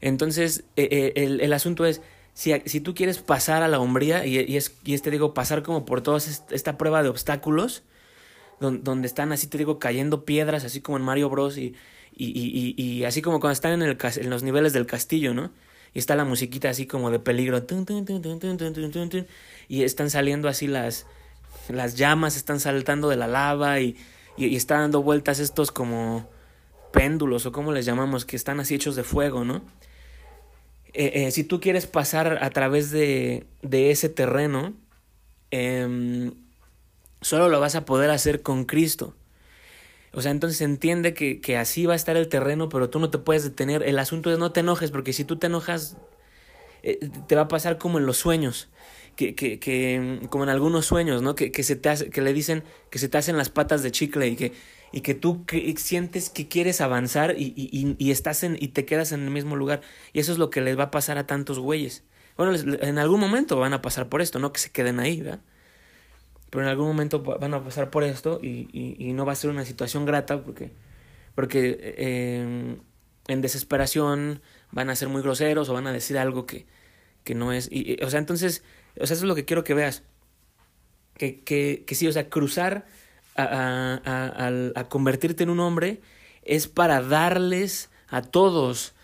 Entonces, 0.00 0.64
eh, 0.76 0.88
eh, 0.90 1.12
el, 1.16 1.40
el, 1.40 1.52
asunto 1.52 1.84
es, 1.84 2.00
si, 2.34 2.52
si 2.66 2.80
tú 2.80 2.94
quieres 2.94 3.18
pasar 3.18 3.62
a 3.62 3.68
la 3.68 3.80
hombría, 3.80 4.24
y, 4.26 4.38
y, 4.38 4.56
es, 4.56 4.74
y 4.84 4.94
es, 4.94 5.02
te 5.02 5.10
digo, 5.10 5.34
pasar 5.34 5.62
como 5.62 5.84
por 5.84 6.02
toda 6.02 6.18
esta 6.18 6.78
prueba 6.78 7.02
de 7.02 7.08
obstáculos, 7.08 7.82
donde, 8.60 8.82
donde, 8.82 9.06
están 9.06 9.32
así, 9.32 9.46
te 9.46 9.58
digo, 9.58 9.78
cayendo 9.78 10.24
piedras, 10.24 10.64
así 10.64 10.80
como 10.80 10.98
en 10.98 11.04
Mario 11.04 11.30
Bros. 11.30 11.58
Y, 11.58 11.74
y, 12.16 13.04
así 13.04 13.22
como 13.22 13.40
cuando 13.40 13.52
están 13.52 13.72
en, 13.72 13.82
el, 13.82 13.96
en 14.00 14.30
los 14.30 14.42
niveles 14.42 14.72
del 14.72 14.86
castillo, 14.86 15.34
¿no? 15.34 15.52
Y 15.94 16.00
está 16.00 16.16
la 16.16 16.24
musiquita 16.24 16.68
así 16.68 16.86
como 16.86 17.10
de 17.10 17.18
peligro. 17.18 17.64
Y 19.68 19.82
están 19.82 20.10
saliendo 20.10 20.48
así 20.48 20.66
las, 20.66 21.06
las 21.68 21.96
llamas, 21.96 22.36
están 22.36 22.60
saltando 22.60 23.08
de 23.08 23.16
la 23.16 23.28
lava 23.28 23.80
y, 23.80 23.96
y, 24.36 24.46
y 24.46 24.56
está 24.56 24.78
dando 24.78 25.02
vueltas 25.02 25.38
estos 25.38 25.70
como 25.70 26.28
péndulos 26.92 27.46
o 27.46 27.52
como 27.52 27.72
les 27.72 27.84
llamamos, 27.84 28.24
que 28.24 28.36
están 28.36 28.60
así 28.60 28.74
hechos 28.74 28.96
de 28.96 29.04
fuego, 29.04 29.44
¿no? 29.44 29.62
Eh, 30.94 31.26
eh, 31.26 31.30
si 31.30 31.44
tú 31.44 31.60
quieres 31.60 31.86
pasar 31.86 32.42
a 32.42 32.50
través 32.50 32.90
de, 32.90 33.46
de 33.62 33.90
ese 33.90 34.08
terreno, 34.08 34.74
eh, 35.50 36.32
solo 37.20 37.48
lo 37.48 37.60
vas 37.60 37.74
a 37.74 37.84
poder 37.84 38.10
hacer 38.10 38.42
con 38.42 38.64
Cristo. 38.64 39.14
O 40.12 40.22
sea, 40.22 40.30
entonces 40.30 40.60
entiende 40.62 41.14
que, 41.14 41.40
que, 41.40 41.56
así 41.56 41.86
va 41.86 41.92
a 41.92 41.96
estar 41.96 42.16
el 42.16 42.28
terreno, 42.28 42.68
pero 42.68 42.88
tú 42.90 42.98
no 42.98 43.10
te 43.10 43.18
puedes 43.18 43.44
detener. 43.44 43.82
El 43.82 43.98
asunto 43.98 44.32
es 44.32 44.38
no 44.38 44.52
te 44.52 44.60
enojes, 44.60 44.90
porque 44.90 45.12
si 45.12 45.24
tú 45.24 45.36
te 45.36 45.48
enojas, 45.48 45.96
eh, 46.82 46.98
te 47.26 47.36
va 47.36 47.42
a 47.42 47.48
pasar 47.48 47.78
como 47.78 47.98
en 47.98 48.06
los 48.06 48.16
sueños. 48.16 48.68
Que, 49.16 49.34
que, 49.34 49.58
que 49.58 50.20
como 50.30 50.44
en 50.44 50.50
algunos 50.50 50.86
sueños, 50.86 51.22
¿no? 51.22 51.34
Que, 51.34 51.50
que, 51.50 51.64
se 51.64 51.74
te 51.74 52.10
que 52.10 52.20
le 52.22 52.32
dicen 52.32 52.62
que 52.88 53.00
se 53.00 53.08
te 53.08 53.18
hacen 53.18 53.36
las 53.36 53.50
patas 53.50 53.82
de 53.82 53.90
chicle 53.90 54.28
y 54.28 54.36
que, 54.36 54.52
y 54.92 55.02
que 55.02 55.14
tú 55.14 55.44
sientes 55.76 56.30
que 56.30 56.48
quieres 56.48 56.80
avanzar 56.80 57.34
y, 57.38 57.52
y, 57.56 57.96
y, 57.98 58.10
estás 58.10 58.42
en, 58.42 58.56
y 58.60 58.68
te 58.68 58.84
quedas 58.84 59.12
en 59.12 59.22
el 59.22 59.30
mismo 59.30 59.56
lugar. 59.56 59.82
Y 60.12 60.20
eso 60.20 60.32
es 60.32 60.38
lo 60.38 60.50
que 60.50 60.60
les 60.60 60.78
va 60.78 60.84
a 60.84 60.90
pasar 60.90 61.18
a 61.18 61.26
tantos 61.26 61.58
güeyes. 61.58 62.04
Bueno, 62.36 62.54
en 62.56 62.98
algún 62.98 63.20
momento 63.20 63.58
van 63.58 63.72
a 63.72 63.82
pasar 63.82 64.08
por 64.08 64.22
esto, 64.22 64.38
no 64.38 64.52
que 64.52 64.60
se 64.60 64.70
queden 64.70 65.00
ahí, 65.00 65.20
¿verdad? 65.20 65.40
Pero 66.50 66.62
en 66.64 66.70
algún 66.70 66.86
momento 66.86 67.22
van 67.22 67.52
a 67.52 67.62
pasar 67.62 67.90
por 67.90 68.04
esto 68.04 68.40
y, 68.42 68.68
y 68.72 69.12
no 69.12 69.26
va 69.26 69.32
a 69.32 69.36
ser 69.36 69.50
una 69.50 69.64
situación 69.64 70.06
grata 70.06 70.42
porque, 70.42 70.70
porque 71.34 71.78
eh, 71.80 72.78
en 73.28 73.42
desesperación 73.42 74.40
van 74.72 74.90
a 74.90 74.96
ser 74.96 75.08
muy 75.08 75.22
groseros 75.22 75.68
o 75.68 75.74
van 75.74 75.86
a 75.86 75.92
decir 75.92 76.18
algo 76.18 76.46
que, 76.46 76.66
que 77.22 77.34
no 77.34 77.52
es. 77.52 77.68
Y, 77.70 78.02
o 78.02 78.10
sea, 78.10 78.18
entonces, 78.18 78.64
o 78.98 79.06
sea, 79.06 79.14
eso 79.14 79.24
es 79.24 79.28
lo 79.28 79.34
que 79.34 79.44
quiero 79.44 79.62
que 79.62 79.74
veas. 79.74 80.02
Que, 81.14 81.40
que, 81.40 81.84
que 81.86 81.94
sí, 81.94 82.06
o 82.06 82.12
sea, 82.12 82.28
cruzar 82.30 82.86
a, 83.38 84.86
convertirte 84.88 85.44
en 85.44 85.50
un 85.50 85.60
hombre 85.60 86.00
es 86.42 86.66
para 86.68 87.00
darles 87.02 87.90
a 88.08 88.22
todos 88.22 88.94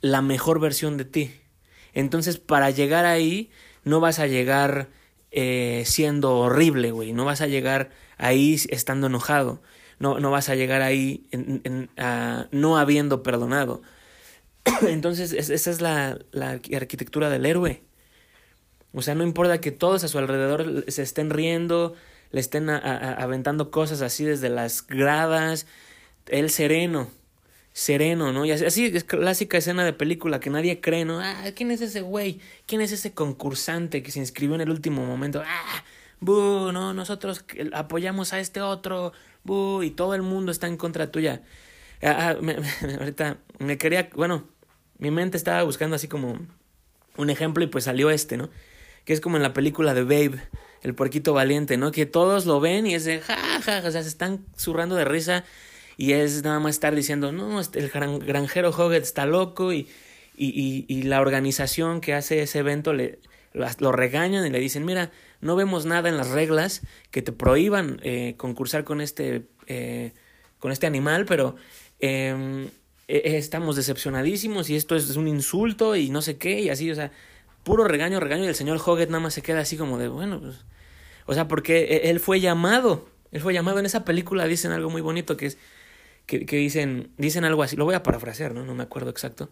la 0.00 0.22
mejor 0.22 0.60
versión 0.60 0.96
de 0.96 1.04
ti. 1.04 1.34
Entonces, 1.94 2.38
para 2.38 2.70
llegar 2.70 3.04
ahí, 3.04 3.50
no 3.84 4.00
vas 4.00 4.18
a 4.18 4.26
llegar 4.26 4.88
eh, 5.30 5.82
siendo 5.86 6.38
horrible, 6.38 6.90
güey. 6.90 7.12
No 7.12 7.24
vas 7.24 7.40
a 7.40 7.46
llegar 7.46 7.90
ahí 8.18 8.60
estando 8.70 9.08
enojado. 9.08 9.62
No, 9.98 10.18
no 10.18 10.30
vas 10.30 10.48
a 10.48 10.54
llegar 10.54 10.82
ahí 10.82 11.26
no 12.50 12.78
habiendo 12.78 13.22
perdonado. 13.22 13.82
Entonces, 14.82 15.32
es, 15.32 15.50
esa 15.50 15.70
es 15.70 15.80
la, 15.80 16.18
la 16.32 16.60
arquitectura 16.74 17.30
del 17.30 17.46
héroe. 17.46 17.82
O 18.94 19.02
sea, 19.02 19.14
no 19.14 19.24
importa 19.24 19.60
que 19.60 19.70
todos 19.70 20.04
a 20.04 20.08
su 20.08 20.18
alrededor 20.18 20.84
se 20.88 21.02
estén 21.02 21.30
riendo, 21.30 21.94
le 22.32 22.40
estén 22.40 22.70
a, 22.70 22.78
aventando 23.14 23.70
cosas 23.70 24.00
así 24.02 24.24
desde 24.24 24.48
las 24.48 24.86
gradas, 24.86 25.66
él 26.26 26.50
sereno, 26.50 27.10
sereno, 27.72 28.32
¿no? 28.32 28.44
Y 28.44 28.50
así, 28.50 28.86
es 28.86 29.04
clásica 29.04 29.58
escena 29.58 29.84
de 29.84 29.92
película 29.92 30.40
que 30.40 30.50
nadie 30.50 30.80
cree, 30.80 31.04
¿no? 31.04 31.20
Ah, 31.20 31.44
¿quién 31.54 31.70
es 31.70 31.82
ese 31.82 32.00
güey? 32.00 32.40
¿Quién 32.66 32.80
es 32.80 32.90
ese 32.92 33.12
concursante 33.12 34.02
que 34.02 34.10
se 34.10 34.18
inscribió 34.18 34.54
en 34.54 34.62
el 34.62 34.70
último 34.70 35.04
momento? 35.04 35.42
Ah, 35.44 35.84
bu, 36.20 36.72
no, 36.72 36.94
nosotros 36.94 37.44
apoyamos 37.74 38.32
a 38.32 38.40
este 38.40 38.62
otro, 38.62 39.12
bu, 39.44 39.82
y 39.82 39.90
todo 39.90 40.14
el 40.14 40.22
mundo 40.22 40.52
está 40.52 40.66
en 40.66 40.78
contra 40.78 41.10
tuya. 41.10 41.42
Ah, 42.02 42.34
ah 42.34 42.36
ahorita 42.98 43.38
me 43.58 43.76
quería, 43.76 44.08
bueno, 44.14 44.48
mi 44.98 45.10
mente 45.10 45.36
estaba 45.36 45.62
buscando 45.64 45.96
así 45.96 46.08
como 46.08 46.38
un 47.16 47.30
ejemplo 47.30 47.62
y 47.62 47.66
pues 47.66 47.84
salió 47.84 48.10
este, 48.10 48.38
¿no? 48.38 48.48
Que 49.04 49.12
es 49.12 49.20
como 49.20 49.36
en 49.36 49.42
la 49.42 49.52
película 49.52 49.92
de 49.94 50.02
Babe 50.02 50.40
el 50.82 50.94
puerquito 50.94 51.32
valiente, 51.32 51.76
¿no? 51.76 51.92
Que 51.92 52.06
todos 52.06 52.46
lo 52.46 52.60
ven 52.60 52.86
y 52.86 52.94
es 52.94 53.04
de 53.04 53.20
ja, 53.20 53.36
ja, 53.62 53.82
o 53.86 53.90
sea, 53.90 54.02
se 54.02 54.08
están 54.08 54.44
zurrando 54.56 54.96
de 54.96 55.04
risa 55.04 55.44
y 55.96 56.12
es 56.12 56.42
nada 56.42 56.58
más 56.58 56.74
estar 56.74 56.94
diciendo, 56.94 57.32
no, 57.32 57.60
este, 57.60 57.78
el 57.78 57.88
granjero 57.88 58.70
Hoggett 58.70 59.02
está 59.02 59.26
loco 59.26 59.72
y, 59.72 59.88
y, 60.36 60.84
y, 60.88 61.02
la 61.02 61.20
organización 61.20 62.00
que 62.00 62.14
hace 62.14 62.42
ese 62.42 62.60
evento 62.60 62.92
le, 62.92 63.20
lo 63.52 63.92
regañan 63.92 64.44
y 64.46 64.50
le 64.50 64.58
dicen, 64.58 64.84
mira, 64.84 65.12
no 65.40 65.54
vemos 65.54 65.84
nada 65.84 66.08
en 66.08 66.16
las 66.16 66.30
reglas 66.30 66.82
que 67.10 67.22
te 67.22 67.32
prohíban 67.32 68.00
eh, 68.02 68.34
concursar 68.36 68.84
con 68.84 69.00
este, 69.00 69.46
eh, 69.66 70.12
con 70.58 70.72
este 70.72 70.86
animal, 70.86 71.26
pero 71.26 71.56
eh, 72.00 72.68
estamos 73.06 73.76
decepcionadísimos 73.76 74.70
y 74.70 74.76
esto 74.76 74.96
es 74.96 75.16
un 75.16 75.28
insulto 75.28 75.94
y 75.94 76.08
no 76.08 76.22
sé 76.22 76.38
qué 76.38 76.60
y 76.60 76.70
así, 76.70 76.90
o 76.90 76.94
sea, 76.94 77.12
puro 77.64 77.84
regaño, 77.84 78.20
regaño 78.20 78.44
y 78.44 78.48
el 78.48 78.54
señor 78.54 78.80
Hoggett 78.84 79.10
nada 79.10 79.20
más 79.20 79.34
se 79.34 79.42
queda 79.42 79.60
así 79.60 79.76
como 79.76 79.98
de, 79.98 80.08
bueno, 80.08 80.40
pues 80.40 80.64
o 81.26 81.34
sea, 81.34 81.48
porque 81.48 81.84
e, 81.84 82.10
él 82.10 82.20
fue 82.20 82.40
llamado, 82.40 83.08
él 83.30 83.40
fue 83.40 83.52
llamado 83.54 83.78
en 83.78 83.86
esa 83.86 84.04
película, 84.04 84.46
dicen 84.46 84.72
algo 84.72 84.90
muy 84.90 85.00
bonito 85.00 85.36
que 85.36 85.46
es, 85.46 85.58
que, 86.26 86.38
dicen, 86.38 87.10
dicen 87.18 87.44
algo 87.44 87.62
así, 87.62 87.76
lo 87.76 87.84
voy 87.84 87.94
a 87.94 88.02
parafrasear, 88.02 88.54
¿no? 88.54 88.64
No 88.64 88.74
me 88.74 88.84
acuerdo 88.84 89.10
exacto. 89.10 89.50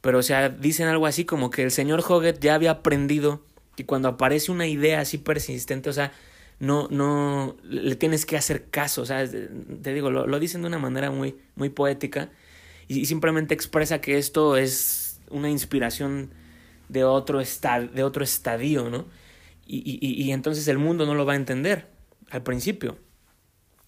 Pero, 0.00 0.18
o 0.18 0.22
sea, 0.22 0.48
dicen 0.50 0.88
algo 0.88 1.06
así 1.06 1.24
como 1.24 1.50
que 1.50 1.62
el 1.62 1.70
señor 1.70 2.04
Hoggett 2.06 2.40
ya 2.40 2.54
había 2.54 2.72
aprendido 2.72 3.42
que 3.76 3.86
cuando 3.86 4.08
aparece 4.08 4.52
una 4.52 4.66
idea 4.66 5.00
así 5.00 5.18
persistente, 5.18 5.88
o 5.88 5.92
sea, 5.92 6.12
no, 6.58 6.88
no, 6.90 7.56
le 7.62 7.96
tienes 7.96 8.26
que 8.26 8.36
hacer 8.36 8.70
caso, 8.70 9.02
o 9.02 9.06
sea, 9.06 9.26
te 9.26 9.94
digo, 9.94 10.10
lo, 10.10 10.26
lo 10.26 10.38
dicen 10.38 10.62
de 10.62 10.68
una 10.68 10.78
manera 10.78 11.10
muy, 11.10 11.36
muy 11.56 11.70
poética 11.70 12.30
y 12.86 13.06
simplemente 13.06 13.54
expresa 13.54 14.00
que 14.00 14.18
esto 14.18 14.56
es 14.56 15.20
una 15.30 15.50
inspiración 15.50 16.30
de 16.88 17.04
otro, 17.04 17.40
de 17.40 18.04
otro 18.04 18.24
estadio, 18.24 18.90
¿no? 18.90 19.06
Y, 19.66 19.98
y, 20.00 20.22
y 20.22 20.32
entonces 20.32 20.68
el 20.68 20.78
mundo 20.78 21.06
no 21.06 21.14
lo 21.14 21.24
va 21.24 21.32
a 21.32 21.36
entender 21.36 21.88
al 22.30 22.42
principio. 22.42 22.98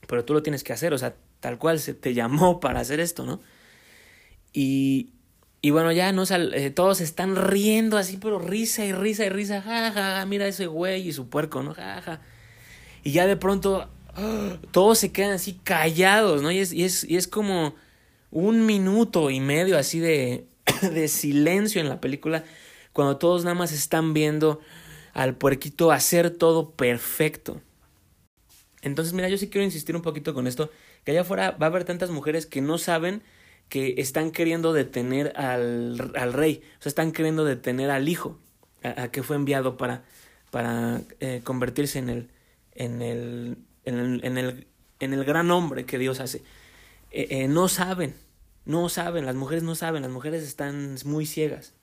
Pero 0.07 0.25
tú 0.25 0.33
lo 0.33 0.43
tienes 0.43 0.65
que 0.65 0.73
hacer, 0.73 0.95
o 0.95 0.99
sea, 0.99 1.17
tal 1.41 1.59
cual 1.59 1.79
se 1.81 1.95
te 1.95 2.15
llamó 2.15 2.61
para 2.61 2.81
hacer 2.81 3.01
esto, 3.01 3.25
¿no? 3.25 3.41
Y, 4.53 5.11
y 5.61 5.71
bueno, 5.71 5.93
ya 5.93 6.13
no, 6.13 6.25
eh, 6.25 6.71
todos 6.71 7.01
están 7.01 7.37
riendo 7.37 7.99
así, 7.99 8.17
pero 8.17 8.39
risa 8.39 8.85
y 8.85 8.93
risa 8.93 9.27
y 9.27 9.29
risa, 9.29 9.61
ja, 9.61 9.93
ja, 9.93 10.25
mira 10.27 10.47
ese 10.47 10.67
güey 10.67 11.09
y 11.09 11.13
su 11.13 11.29
puerco, 11.29 11.63
¿no? 11.63 11.75
Ja, 11.75 12.01
ja. 12.03 12.21
Y 13.03 13.13
ya 13.13 13.27
de 13.27 13.37
pronto 13.37 13.89
¡oh! 14.17 14.57
todos 14.71 14.99
se 14.99 15.13
quedan 15.13 15.33
así 15.33 15.61
callados, 15.63 16.43
¿no? 16.43 16.51
Y 16.51 16.59
es, 16.59 16.73
y 16.73 16.85
es, 16.85 17.05
y 17.05 17.17
es 17.17 17.29
como 17.29 17.75
un 18.31 18.67
minuto 18.67 19.31
y 19.31 19.41
medio 19.41 19.79
así 19.79 19.99
de, 19.99 20.47
de 20.83 21.09
silencio 21.09 21.81
en 21.81 21.89
la 21.89 22.01
película, 22.01 22.45
cuando 22.97 23.19
todos 23.19 23.45
nada 23.45 23.55
más 23.55 23.73
están 23.73 24.15
viendo 24.15 24.59
al 25.13 25.37
puerquito 25.37 25.93
hacer 25.93 26.31
todo 26.31 26.71
perfecto. 26.71 27.61
Entonces, 28.81 29.13
mira, 29.13 29.29
yo 29.29 29.37
sí 29.37 29.51
quiero 29.51 29.67
insistir 29.67 29.95
un 29.95 30.01
poquito 30.01 30.33
con 30.33 30.47
esto, 30.47 30.71
que 31.05 31.11
allá 31.11 31.21
afuera 31.21 31.51
va 31.51 31.67
a 31.67 31.69
haber 31.69 31.85
tantas 31.85 32.09
mujeres 32.09 32.47
que 32.47 32.63
no 32.63 32.79
saben 32.79 33.23
que 33.69 33.97
están 33.99 34.31
queriendo 34.31 34.73
detener 34.73 35.35
al, 35.37 36.11
al 36.17 36.33
rey, 36.33 36.63
o 36.79 36.83
sea, 36.83 36.89
están 36.89 37.13
queriendo 37.13 37.45
detener 37.45 37.91
al 37.91 38.09
hijo, 38.09 38.39
a, 38.83 39.09
que 39.09 39.23
fue 39.23 39.37
enviado 39.37 39.77
para, 39.77 40.03
para 40.51 41.03
eh, 41.21 41.43
convertirse 41.45 41.99
en 41.99 42.09
el, 42.09 42.31
en 42.73 43.03
el, 43.03 43.59
en 43.85 43.99
el, 43.99 44.25
en 44.25 44.39
el, 44.39 44.67
en 45.01 45.13
el 45.13 45.25
gran 45.27 45.51
hombre 45.51 45.85
que 45.85 45.99
Dios 45.99 46.19
hace. 46.21 46.39
Eh, 47.11 47.27
eh, 47.29 47.49
no 47.49 47.69
saben, 47.69 48.15
no 48.65 48.89
saben, 48.89 49.27
las 49.27 49.35
mujeres 49.35 49.65
no 49.65 49.75
saben, 49.75 50.01
las 50.01 50.11
mujeres 50.11 50.43
están 50.45 50.97
muy 51.05 51.27
ciegas. 51.27 51.75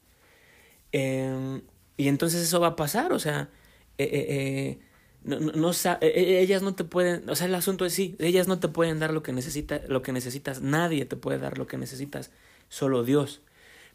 Eh, 0.93 1.62
y 1.97 2.08
entonces 2.08 2.41
eso 2.41 2.60
va 2.60 2.67
a 2.67 2.75
pasar, 2.75 3.12
o 3.13 3.19
sea, 3.19 3.49
eh, 3.97 4.10
eh, 4.12 4.25
eh 4.29 4.79
no, 5.23 5.39
no, 5.39 5.51
no, 5.53 5.71
ellas 6.01 6.62
no 6.62 6.75
te 6.75 6.84
pueden, 6.84 7.29
o 7.29 7.36
sea, 7.36 7.47
el 7.47 7.56
asunto 7.56 7.86
es 7.86 7.93
sí, 7.93 8.15
ellas 8.19 8.47
no 8.47 8.60
te 8.60 8.67
pueden 8.67 8.99
dar 8.99 9.13
lo 9.13 9.23
que, 9.23 9.32
necesita, 9.32 9.82
lo 9.88 10.01
que 10.01 10.12
necesitas, 10.12 10.62
nadie 10.62 11.06
te 11.06 11.15
puede 11.15 11.39
dar 11.39 11.58
lo 11.58 11.65
que 11.65 11.77
necesitas, 11.77 12.32
solo 12.67 13.03
Dios. 13.03 13.41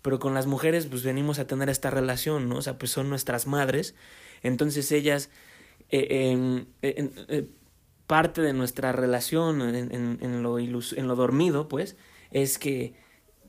Pero 0.00 0.20
con 0.20 0.32
las 0.32 0.46
mujeres, 0.46 0.86
pues 0.86 1.02
venimos 1.02 1.38
a 1.38 1.46
tener 1.46 1.68
esta 1.68 1.90
relación, 1.90 2.48
¿no? 2.48 2.56
O 2.58 2.62
sea, 2.62 2.78
pues 2.78 2.92
son 2.92 3.10
nuestras 3.10 3.46
madres, 3.46 3.94
entonces 4.42 4.90
ellas, 4.90 5.28
eh, 5.90 6.66
parte 8.06 8.40
de 8.40 8.52
nuestra 8.54 8.92
relación 8.92 9.60
en, 9.60 10.18
en 10.22 10.42
lo 10.42 11.16
dormido, 11.16 11.68
pues, 11.68 11.96
es 12.30 12.58
que 12.58 12.94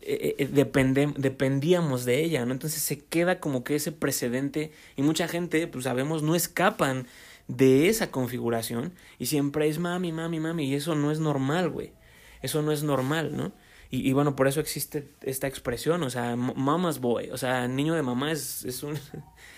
eh, 0.02 0.36
eh, 0.38 0.48
depende, 0.48 1.14
dependíamos 1.18 2.06
de 2.06 2.24
ella, 2.24 2.46
¿no? 2.46 2.54
Entonces 2.54 2.82
se 2.82 3.00
queda 3.00 3.40
como 3.40 3.64
que 3.64 3.76
ese 3.76 3.92
precedente 3.92 4.72
y 4.96 5.02
mucha 5.02 5.28
gente, 5.28 5.68
pues 5.68 5.84
sabemos, 5.84 6.24
no 6.24 6.36
escapan 6.36 7.08
de 7.48 7.90
esa 7.90 8.12
configuración 8.12 8.94
y 9.18 9.26
siempre 9.26 9.68
es 9.68 9.80
mami, 9.80 10.12
mami, 10.12 10.40
mami 10.40 10.66
y 10.66 10.76
eso 10.76 10.96
no 10.96 11.12
es 11.12 11.20
normal, 11.20 11.70
güey. 11.70 11.94
Eso 12.42 12.62
no 12.62 12.72
es 12.72 12.84
normal, 12.84 13.36
¿no? 13.36 13.52
Y, 13.92 14.14
bueno, 14.14 14.36
por 14.36 14.48
eso 14.48 14.60
existe 14.60 15.10
esta 15.22 15.48
expresión, 15.48 16.04
o 16.04 16.12
sea, 16.12 16.36
mama's 16.36 17.00
boy, 17.00 17.32
o 17.32 17.38
sea, 17.38 17.68
niño 17.68 17.96
de 17.96 18.04
mamá 18.04 18.32
es, 18.32 18.64
es, 18.64 18.84
un, 18.84 19.00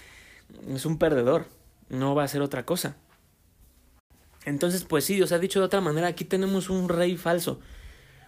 es 0.73 0.85
un 0.85 0.97
perdedor, 0.97 1.47
no 1.89 2.15
va 2.15 2.23
a 2.23 2.29
ser 2.29 2.41
otra 2.41 2.65
cosa. 2.65 2.95
Entonces, 4.45 4.85
pues 4.85 5.03
sí, 5.03 5.21
o 5.21 5.27
sea, 5.27 5.37
dicho 5.37 5.59
de 5.59 5.65
otra 5.65 5.81
manera, 5.81 6.07
aquí 6.07 6.23
tenemos 6.23 6.69
un 6.69 6.87
rey 6.87 7.17
falso, 7.17 7.59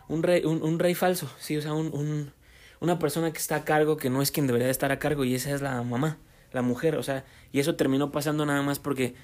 un 0.07 0.23
rey, 0.23 0.43
un, 0.45 0.61
un 0.63 0.79
rey 0.79 0.95
falso, 0.95 1.29
sí, 1.39 1.57
o 1.57 1.61
sea, 1.61 1.73
un, 1.73 1.93
un, 1.93 2.33
una 2.79 2.99
persona 2.99 3.31
que 3.31 3.39
está 3.39 3.57
a 3.57 3.65
cargo 3.65 3.97
que 3.97 4.09
no 4.09 4.21
es 4.21 4.31
quien 4.31 4.47
debería 4.47 4.69
estar 4.69 4.91
a 4.91 4.99
cargo 4.99 5.23
y 5.23 5.35
esa 5.35 5.51
es 5.51 5.61
la 5.61 5.81
mamá, 5.83 6.17
la 6.51 6.61
mujer, 6.61 6.97
o 6.97 7.03
sea, 7.03 7.25
y 7.51 7.59
eso 7.59 7.75
terminó 7.75 8.11
pasando 8.11 8.45
nada 8.45 8.61
más 8.61 8.79
porque, 8.79 9.15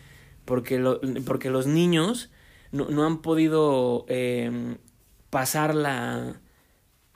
porque, 0.45 0.79
lo, 0.79 1.01
porque 1.25 1.49
los 1.49 1.67
niños 1.67 2.31
no, 2.71 2.89
no 2.89 3.05
han 3.05 3.21
podido 3.21 4.05
eh, 4.07 4.77
pasar 5.29 5.75
la, 5.75 6.41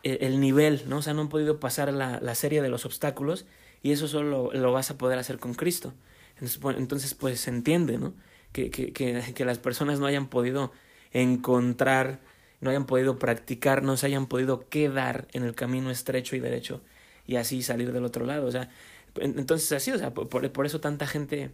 e, 0.03 0.19
el 0.21 0.39
nivel, 0.39 0.83
¿no? 0.87 0.97
O 0.97 1.01
sea, 1.01 1.13
no 1.13 1.21
han 1.21 1.29
podido 1.29 1.59
pasar 1.59 1.91
la, 1.93 2.19
la 2.21 2.35
serie 2.35 2.61
de 2.61 2.69
los 2.69 2.85
obstáculos 2.85 3.45
y 3.81 3.91
eso 3.91 4.07
solo 4.07 4.51
lo, 4.53 4.71
vas 4.71 4.91
a 4.91 4.97
poder 4.97 5.19
hacer 5.19 5.39
con 5.39 5.53
Cristo. 5.53 5.93
Entonces, 6.35 6.57
pues, 6.57 6.77
entonces, 6.77 7.13
pues 7.13 7.39
se 7.39 7.49
entiende, 7.49 7.97
¿no? 7.97 8.13
Que, 8.51 8.69
que, 8.69 8.93
que, 8.93 9.33
que 9.33 9.45
las 9.45 9.59
personas 9.59 9.99
no 9.99 10.05
hayan 10.05 10.27
podido 10.27 10.71
encontrar 11.11 12.21
no 12.63 12.69
hayan 12.69 12.85
podido 12.85 13.19
practicar, 13.19 13.83
no 13.83 13.97
se 13.97 14.07
hayan 14.07 14.27
podido 14.27 14.67
quedar 14.69 15.27
en 15.33 15.43
el 15.43 15.53
camino 15.53 15.91
estrecho 15.91 16.35
y 16.35 16.39
derecho 16.39 16.81
y 17.27 17.35
así 17.35 17.61
salir 17.61 17.91
del 17.91 18.05
otro 18.05 18.25
lado. 18.25 18.47
O 18.47 18.51
sea, 18.51 18.69
entonces 19.15 19.71
así, 19.73 19.91
o 19.91 19.97
sea, 19.97 20.13
por, 20.13 20.65
eso 20.65 20.79
tanta 20.79 21.05
gente... 21.05 21.51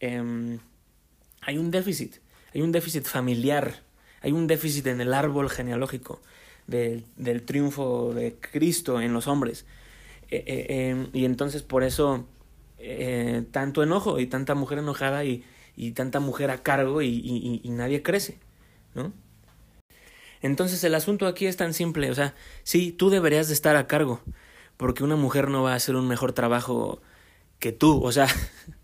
Eh, 0.00 0.58
hay 1.40 1.58
un 1.58 1.70
déficit, 1.70 2.16
hay 2.54 2.62
un 2.62 2.72
déficit 2.72 3.04
familiar, 3.04 3.82
hay 4.20 4.32
un 4.32 4.46
déficit 4.46 4.86
en 4.88 5.00
el 5.00 5.14
árbol 5.14 5.48
genealógico 5.48 6.20
del, 6.66 7.04
triunfo 7.44 8.12
de 8.14 8.34
Cristo 8.34 9.00
en 9.00 9.12
los 9.12 9.28
hombres. 9.28 9.64
Eh, 10.30 10.42
eh, 10.46 10.88
em, 10.88 11.08
y 11.12 11.24
entonces 11.24 11.62
por 11.62 11.84
eso 11.84 12.26
eh, 12.78 13.44
tanto 13.52 13.82
enojo 13.84 14.18
y 14.18 14.26
tanta 14.26 14.56
mujer 14.56 14.78
enojada 14.78 15.24
y, 15.24 15.44
y 15.76 15.92
tanta 15.92 16.18
mujer 16.18 16.50
a 16.50 16.62
cargo 16.64 17.00
y, 17.00 17.60
y 17.62 17.70
nadie 17.70 18.02
crece, 18.02 18.38
¿no? 18.94 19.12
Entonces 20.46 20.82
el 20.84 20.94
asunto 20.94 21.26
aquí 21.26 21.46
es 21.46 21.56
tan 21.56 21.74
simple, 21.74 22.10
o 22.10 22.14
sea, 22.14 22.34
sí, 22.62 22.92
tú 22.92 23.10
deberías 23.10 23.48
de 23.48 23.54
estar 23.54 23.76
a 23.76 23.86
cargo, 23.86 24.22
porque 24.76 25.04
una 25.04 25.16
mujer 25.16 25.48
no 25.48 25.62
va 25.62 25.72
a 25.72 25.76
hacer 25.76 25.96
un 25.96 26.06
mejor 26.06 26.32
trabajo 26.32 27.02
que 27.58 27.72
tú, 27.72 28.02
o 28.02 28.12
sea, 28.12 28.28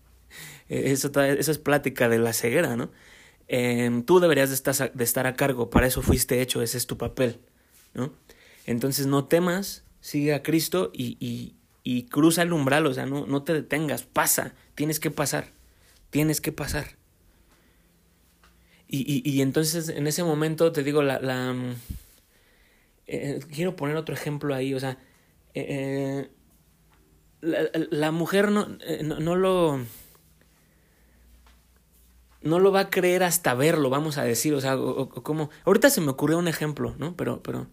eso, 0.69 1.11
eso 1.21 1.51
es 1.51 1.57
plática 1.59 2.09
de 2.09 2.19
la 2.19 2.33
ceguera, 2.33 2.75
¿no? 2.75 2.91
Em, 3.47 4.03
tú 4.03 4.19
deberías 4.19 4.49
de 4.49 4.55
estar, 4.55 4.93
de 4.93 5.03
estar 5.03 5.25
a 5.25 5.35
cargo, 5.35 5.69
para 5.69 5.87
eso 5.87 6.01
fuiste 6.01 6.41
hecho, 6.41 6.61
ese 6.61 6.77
es 6.77 6.85
tu 6.85 6.97
papel, 6.97 7.39
¿no? 7.93 8.13
Entonces 8.65 9.05
no 9.05 9.25
temas, 9.25 9.83
sigue 10.01 10.33
a 10.33 10.43
Cristo 10.43 10.91
y, 10.93 11.17
y, 11.19 11.55
y 11.83 12.03
cruza 12.07 12.41
el 12.41 12.53
umbral, 12.53 12.85
o 12.87 12.93
sea, 12.93 13.05
no, 13.05 13.25
no 13.25 13.43
te 13.43 13.53
detengas, 13.53 14.03
pasa, 14.03 14.53
tienes 14.75 14.99
que 14.99 15.11
pasar, 15.11 15.53
tienes 16.09 16.41
que 16.41 16.51
pasar. 16.51 16.97
Y, 18.93 19.23
y, 19.25 19.27
y 19.27 19.41
entonces 19.41 19.89
en 19.89 20.05
ese 20.05 20.23
momento 20.23 20.71
te 20.71 20.83
digo, 20.83 21.01
la, 21.01 21.19
la 21.19 21.51
mm, 21.51 21.75
eh, 23.07 23.39
quiero 23.51 23.75
poner 23.75 23.95
otro 23.95 24.13
ejemplo 24.13 24.53
ahí, 24.53 24.75
o 24.75 24.79
sea, 24.79 24.99
eh, 25.55 26.29
la, 27.41 27.71
la, 27.89 28.11
mujer 28.11 28.51
no, 28.51 28.77
eh, 28.81 29.01
no, 29.03 29.19
no, 29.19 29.35
lo 29.35 29.79
no 32.43 32.59
lo 32.59 32.71
va 32.71 32.81
a 32.81 32.89
creer 32.91 33.23
hasta 33.23 33.55
verlo, 33.55 33.89
vamos 33.89 34.19
a 34.19 34.25
decir, 34.25 34.53
o 34.53 34.61
sea, 34.61 34.77
o, 34.77 35.01
o, 35.01 35.09
como 35.09 35.49
ahorita 35.65 35.89
se 35.89 35.99
me 35.99 36.11
ocurrió 36.11 36.37
un 36.37 36.47
ejemplo, 36.47 36.93
¿no? 36.99 37.17
Pero 37.17 37.41
pero 37.41 37.65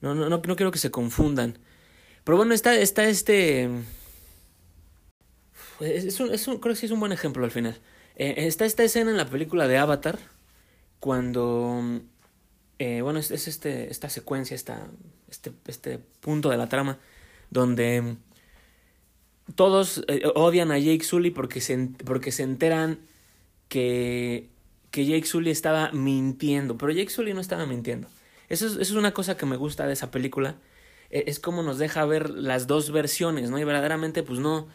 no 0.00 0.16
no 0.16 0.28
no, 0.28 0.38
no 0.38 0.56
quiero 0.56 0.72
que 0.72 0.78
se 0.78 0.90
confundan. 0.90 1.58
Pero 2.24 2.36
bueno, 2.38 2.54
está 2.54 2.74
está 2.74 3.04
este 3.04 3.70
es 5.78 6.18
un, 6.18 6.34
es 6.34 6.48
un, 6.48 6.58
creo 6.58 6.74
que 6.74 6.80
sí 6.80 6.86
es 6.86 6.92
un 6.92 6.98
buen 6.98 7.12
ejemplo 7.12 7.44
al 7.44 7.52
final. 7.52 7.78
Eh, 8.16 8.34
está 8.48 8.64
esta 8.64 8.82
escena 8.82 9.12
en 9.12 9.16
la 9.16 9.30
película 9.30 9.68
de 9.68 9.78
Avatar 9.78 10.18
cuando, 11.06 12.00
eh, 12.80 13.00
bueno, 13.00 13.20
es, 13.20 13.30
es, 13.30 13.46
este, 13.46 13.92
esta 13.92 14.10
secuencia, 14.10 14.56
esta, 14.56 14.88
este, 15.30 15.52
este 15.68 16.00
punto 16.18 16.50
de 16.50 16.56
la 16.56 16.68
trama, 16.68 16.98
donde 17.48 18.16
todos 19.54 20.02
eh, 20.08 20.24
odian 20.34 20.72
a 20.72 20.78
Jake 20.80 21.04
Sully 21.04 21.30
porque 21.30 21.60
se, 21.60 21.90
porque 22.04 22.32
se 22.32 22.42
enteran 22.42 22.98
que, 23.68 24.50
que 24.90 25.06
Jake 25.06 25.26
Sully 25.26 25.52
estaba 25.52 25.92
mintiendo, 25.92 26.76
pero 26.76 26.90
Jake 26.90 27.10
Sully 27.10 27.34
no 27.34 27.40
estaba 27.40 27.66
mintiendo. 27.66 28.08
Eso 28.48 28.66
es, 28.66 28.72
eso 28.72 28.80
es 28.80 28.90
una 28.90 29.14
cosa 29.14 29.36
que 29.36 29.46
me 29.46 29.56
gusta 29.56 29.86
de 29.86 29.92
esa 29.92 30.10
película, 30.10 30.56
e, 31.10 31.22
es 31.28 31.38
como 31.38 31.62
nos 31.62 31.78
deja 31.78 32.04
ver 32.04 32.30
las 32.30 32.66
dos 32.66 32.90
versiones, 32.90 33.48
¿no? 33.48 33.60
Y 33.60 33.62
verdaderamente, 33.64 34.24
pues 34.24 34.40
no, 34.40 34.66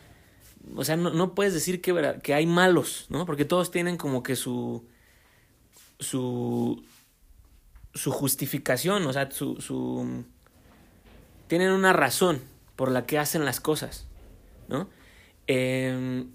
o 0.78 0.86
sea, 0.86 0.96
no, 0.96 1.10
no 1.10 1.36
puedes 1.36 1.54
decir 1.54 1.82
que, 1.82 2.22
que 2.24 2.34
hay 2.34 2.46
malos, 2.46 3.08
¿no? 3.10 3.26
Porque 3.26 3.44
todos 3.44 3.70
tienen 3.70 3.98
como 3.98 4.24
que 4.24 4.38
su, 4.38 4.86
su, 6.02 6.84
su 7.94 8.12
justificación, 8.12 9.06
o 9.06 9.14
sea, 9.14 9.32
su, 9.32 9.62
su... 9.62 10.26
tienen 11.48 11.72
una 11.72 11.94
razón 11.94 12.42
por 12.76 12.92
la 12.92 13.06
que 13.06 13.18
hacen 13.18 13.46
las 13.46 13.62
cosas, 13.62 14.08
¿no? 14.68 14.90
Eh, 15.48 16.26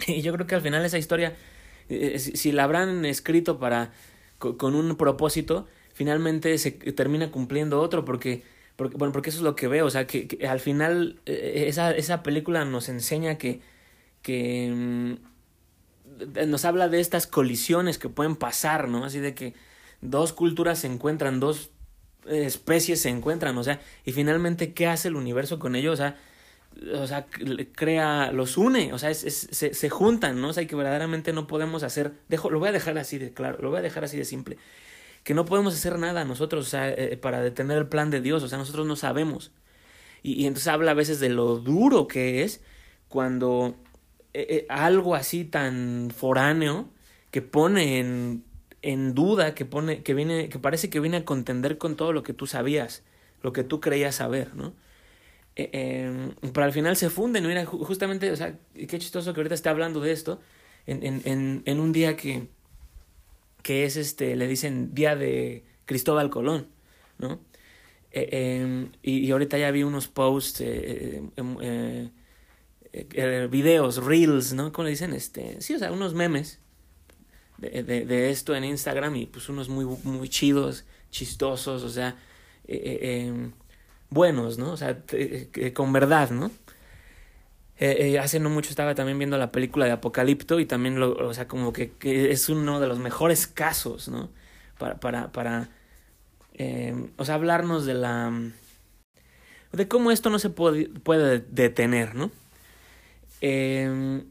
y 0.06 0.22
yo 0.22 0.32
creo 0.32 0.46
que 0.46 0.54
al 0.54 0.62
final 0.62 0.84
esa 0.84 0.98
historia, 0.98 1.36
eh, 1.88 2.18
si, 2.18 2.36
si, 2.36 2.52
la 2.52 2.64
habrán 2.64 3.04
escrito 3.04 3.58
para 3.58 3.92
con 4.38 4.74
un 4.74 4.96
propósito, 4.96 5.68
finalmente 5.92 6.56
se 6.56 6.70
termina 6.70 7.30
cumpliendo 7.30 7.78
otro, 7.80 8.06
porque, 8.06 8.42
porque 8.76 8.96
bueno, 8.96 9.12
porque 9.12 9.28
eso 9.28 9.38
es 9.38 9.44
lo 9.44 9.54
que 9.54 9.68
veo, 9.68 9.84
o 9.84 9.90
sea, 9.90 10.06
que, 10.06 10.38
al 10.48 10.60
final 10.60 11.20
eh, 11.26 11.64
esa, 11.66 11.90
esa 11.92 12.22
película 12.22 12.64
nos 12.64 12.88
enseña 12.88 13.36
que, 13.36 13.60
que 14.22 14.72
mm, 14.74 15.29
nos 16.46 16.64
habla 16.64 16.88
de 16.88 17.00
estas 17.00 17.26
colisiones 17.26 17.98
que 17.98 18.08
pueden 18.08 18.36
pasar, 18.36 18.88
¿no? 18.88 19.04
Así 19.04 19.18
de 19.18 19.34
que 19.34 19.54
dos 20.00 20.32
culturas 20.32 20.78
se 20.80 20.86
encuentran, 20.86 21.40
dos 21.40 21.70
especies 22.26 23.00
se 23.00 23.08
encuentran, 23.08 23.56
o 23.58 23.64
sea, 23.64 23.80
y 24.04 24.12
finalmente, 24.12 24.72
¿qué 24.74 24.86
hace 24.86 25.08
el 25.08 25.16
universo 25.16 25.58
con 25.58 25.74
ellos? 25.74 25.94
O 25.94 25.96
sea, 25.96 26.16
o 26.94 27.06
sea 27.06 27.26
crea, 27.74 28.32
los 28.32 28.56
une, 28.56 28.92
o 28.92 28.98
sea, 28.98 29.12
se, 29.14 29.30
se, 29.30 29.90
juntan, 29.90 30.40
¿no? 30.40 30.48
O 30.48 30.52
sea, 30.52 30.66
que 30.66 30.76
verdaderamente 30.76 31.32
no 31.32 31.46
podemos 31.46 31.82
hacer, 31.82 32.12
dejo, 32.28 32.50
lo 32.50 32.58
voy 32.58 32.68
a 32.68 32.72
dejar 32.72 32.98
así 32.98 33.18
de 33.18 33.32
claro, 33.32 33.58
lo 33.60 33.70
voy 33.70 33.78
a 33.78 33.82
dejar 33.82 34.04
así 34.04 34.16
de 34.16 34.24
simple, 34.24 34.58
que 35.24 35.34
no 35.34 35.44
podemos 35.44 35.74
hacer 35.74 35.98
nada 35.98 36.24
nosotros, 36.24 36.66
o 36.66 36.70
sea, 36.70 36.88
eh, 36.88 37.16
para 37.16 37.40
detener 37.40 37.78
el 37.78 37.88
plan 37.88 38.10
de 38.10 38.20
Dios, 38.20 38.42
o 38.42 38.48
sea, 38.48 38.58
nosotros 38.58 38.86
no 38.86 38.96
sabemos. 38.96 39.52
Y 40.22 40.46
entonces 40.46 40.68
habla 40.68 40.90
a 40.90 40.94
veces 40.94 41.18
de 41.18 41.30
lo 41.30 41.56
duro 41.56 42.06
que 42.06 42.42
es 42.42 42.60
cuando 43.08 43.74
eh, 44.34 44.46
eh, 44.50 44.66
algo 44.68 45.14
así 45.14 45.44
tan 45.44 46.10
foráneo 46.14 46.88
que 47.30 47.42
pone 47.42 47.98
en, 47.98 48.44
en 48.82 49.14
duda, 49.14 49.54
que 49.54 49.64
pone, 49.64 50.02
que 50.02 50.14
viene, 50.14 50.48
que 50.48 50.58
parece 50.58 50.90
que 50.90 51.00
viene 51.00 51.18
a 51.18 51.24
contender 51.24 51.78
con 51.78 51.96
todo 51.96 52.12
lo 52.12 52.22
que 52.22 52.32
tú 52.32 52.46
sabías, 52.46 53.02
lo 53.42 53.52
que 53.52 53.64
tú 53.64 53.80
creías 53.80 54.16
saber, 54.16 54.54
¿no? 54.54 54.74
Eh, 55.56 55.70
eh, 55.72 56.30
pero 56.52 56.64
al 56.64 56.72
final 56.72 56.96
se 56.96 57.10
funden, 57.10 57.46
mira, 57.46 57.66
justamente, 57.66 58.30
o 58.30 58.36
sea, 58.36 58.58
qué 58.74 58.98
chistoso 58.98 59.34
que 59.34 59.40
ahorita 59.40 59.54
esté 59.54 59.68
hablando 59.68 60.00
de 60.00 60.12
esto, 60.12 60.40
en, 60.86 61.04
en, 61.04 61.22
en, 61.24 61.62
en 61.66 61.80
un 61.80 61.92
día 61.92 62.16
que, 62.16 62.48
que 63.62 63.84
es 63.84 63.96
este, 63.96 64.36
le 64.36 64.46
dicen 64.46 64.94
día 64.94 65.16
de 65.16 65.64
Cristóbal 65.86 66.30
Colón, 66.30 66.68
¿no? 67.18 67.40
Eh, 68.12 68.28
eh, 68.32 68.88
y, 69.02 69.18
y, 69.18 69.30
ahorita 69.30 69.56
ya 69.58 69.70
vi 69.70 69.84
unos 69.84 70.08
posts 70.08 70.62
eh, 72.92 73.08
eh 73.12 73.48
videos, 73.50 74.04
reels, 74.04 74.52
¿no? 74.52 74.72
¿Cómo 74.72 74.84
le 74.84 74.90
dicen? 74.90 75.12
Este, 75.12 75.60
sí, 75.60 75.74
o 75.74 75.78
sea, 75.78 75.92
unos 75.92 76.14
memes 76.14 76.58
de, 77.58 77.82
de, 77.82 78.30
esto 78.30 78.54
en 78.56 78.64
Instagram 78.64 79.16
y 79.16 79.26
pues 79.26 79.48
unos 79.48 79.68
muy, 79.68 79.84
muy 79.84 80.28
chidos, 80.28 80.84
chistosos, 81.10 81.82
o 81.82 81.90
sea, 81.90 82.16
eh, 82.66 82.98
eh 83.02 83.50
buenos, 84.08 84.58
¿no? 84.58 84.72
O 84.72 84.76
sea, 84.76 85.02
con 85.74 85.92
verdad, 85.92 86.30
¿no? 86.30 86.50
hace 88.20 88.40
no 88.40 88.50
mucho 88.50 88.68
estaba 88.68 88.94
también 88.94 89.18
viendo 89.18 89.38
la 89.38 89.52
película 89.52 89.86
de 89.86 89.92
Apocalipto 89.92 90.60
y 90.60 90.66
también, 90.66 91.00
lo, 91.00 91.12
o 91.12 91.32
sea, 91.32 91.48
como 91.48 91.72
que, 91.72 91.92
que 91.92 92.30
es 92.30 92.50
uno 92.50 92.78
de 92.78 92.86
los 92.86 92.98
mejores 92.98 93.46
casos, 93.46 94.08
¿no? 94.08 94.30
Para, 94.78 95.00
para, 95.00 95.32
para 95.32 95.70
o 97.16 97.24
sea, 97.24 97.36
hablarnos 97.36 97.86
de 97.86 97.94
la... 97.94 98.32
de 99.72 99.88
cómo 99.88 100.10
esto 100.10 100.28
no 100.28 100.38
se 100.38 100.50
puede, 100.50 100.88
puede 100.88 101.40
detener, 101.40 102.14
¿no? 102.14 102.30
Eh, 103.40 104.22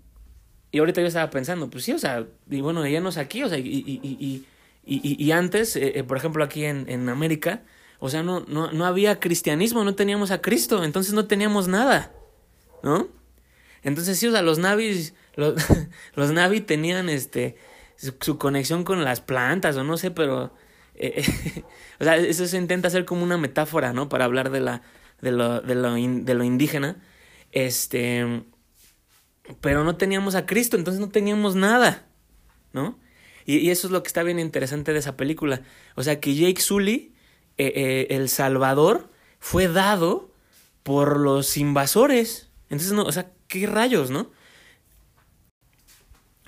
y 0.72 0.80
ahorita 0.80 1.02
yo 1.02 1.08
estaba 1.08 1.30
pensando, 1.30 1.70
pues 1.70 1.84
sí, 1.84 1.94
o 1.94 2.00
sea, 2.00 2.28
y 2.50 2.62
bueno, 2.62 2.86
ella 2.86 3.02
no 3.02 3.10
es 3.10 3.18
aquí, 3.18 3.44
o 3.44 3.50
sea, 3.50 3.58
y, 3.58 3.64
y, 3.68 4.46
y, 4.86 5.26
y, 5.26 5.32
antes, 5.32 5.76
eh, 5.76 6.04
por 6.08 6.18
ejemplo, 6.18 6.44
aquí 6.44 6.66
en, 6.66 6.88
en 6.90 7.10
América, 7.10 7.64
o 8.00 8.10
sea, 8.10 8.24
no, 8.24 8.42
no, 8.48 8.72
no 8.72 8.86
había 8.86 9.20
cristianismo, 9.20 9.84
no 9.84 9.96
teníamos 9.96 10.32
a 10.32 10.42
Cristo, 10.42 10.84
entonces 10.84 11.14
no 11.14 11.26
teníamos 11.28 11.68
nada, 11.68 12.12
¿no? 12.84 13.08
Entonces 13.84 14.20
sí, 14.20 14.28
o 14.28 14.32
sea, 14.32 14.42
los 14.42 14.60
navis, 14.60 15.14
los, 15.36 15.56
los 16.16 16.32
navi 16.32 16.62
tenían 16.62 17.10
este, 17.10 17.58
su, 17.96 18.14
su, 18.22 18.38
conexión 18.38 18.84
con 18.84 19.04
las 19.04 19.22
plantas, 19.22 19.76
o 19.78 19.84
no 19.84 19.98
sé, 19.98 20.12
pero 20.12 20.54
Eh, 20.96 21.24
o 22.00 22.04
sea, 22.04 22.18
eso 22.18 22.46
se 22.48 22.58
intenta 22.58 22.88
hacer 22.90 23.06
como 23.06 23.24
una 23.24 23.38
metáfora, 23.38 23.94
¿no? 23.94 24.10
Para 24.10 24.26
hablar 24.26 24.52
de 24.52 24.60
la 24.62 24.82
de 25.22 25.32
lo, 25.32 25.62
de 25.62 25.76
lo, 25.76 25.94
de 25.96 26.34
lo 26.34 26.44
indígena. 26.44 26.98
Este, 27.52 28.44
pero 29.62 29.84
no 29.84 29.96
teníamos 29.96 30.36
a 30.36 30.46
Cristo, 30.46 30.78
entonces 30.78 31.00
no 31.00 31.10
teníamos 31.10 31.56
nada, 31.56 32.08
¿no? 32.74 32.98
Y, 33.46 33.72
eso 33.72 33.88
es 33.88 33.92
lo 33.92 34.04
que 34.04 34.08
está 34.08 34.24
bien 34.24 34.40
interesante 34.40 34.94
de 34.94 35.00
esa 35.00 35.18
película. 35.18 35.62
O 35.96 36.04
sea, 36.04 36.20
que 36.20 36.36
Jake 36.36 36.62
Sully, 36.62 37.14
eh, 37.58 37.74
eh, 37.76 38.08
el 38.12 38.30
Salvador, 38.30 39.10
fue 39.40 39.68
dado 39.68 40.32
por 40.84 41.20
los 41.20 41.58
invasores. 41.58 42.50
Entonces, 42.70 42.92
no, 42.92 43.04
o 43.04 43.12
sea, 43.12 43.32
¿qué 43.48 43.66
rayos, 43.66 44.12
no? 44.12 44.32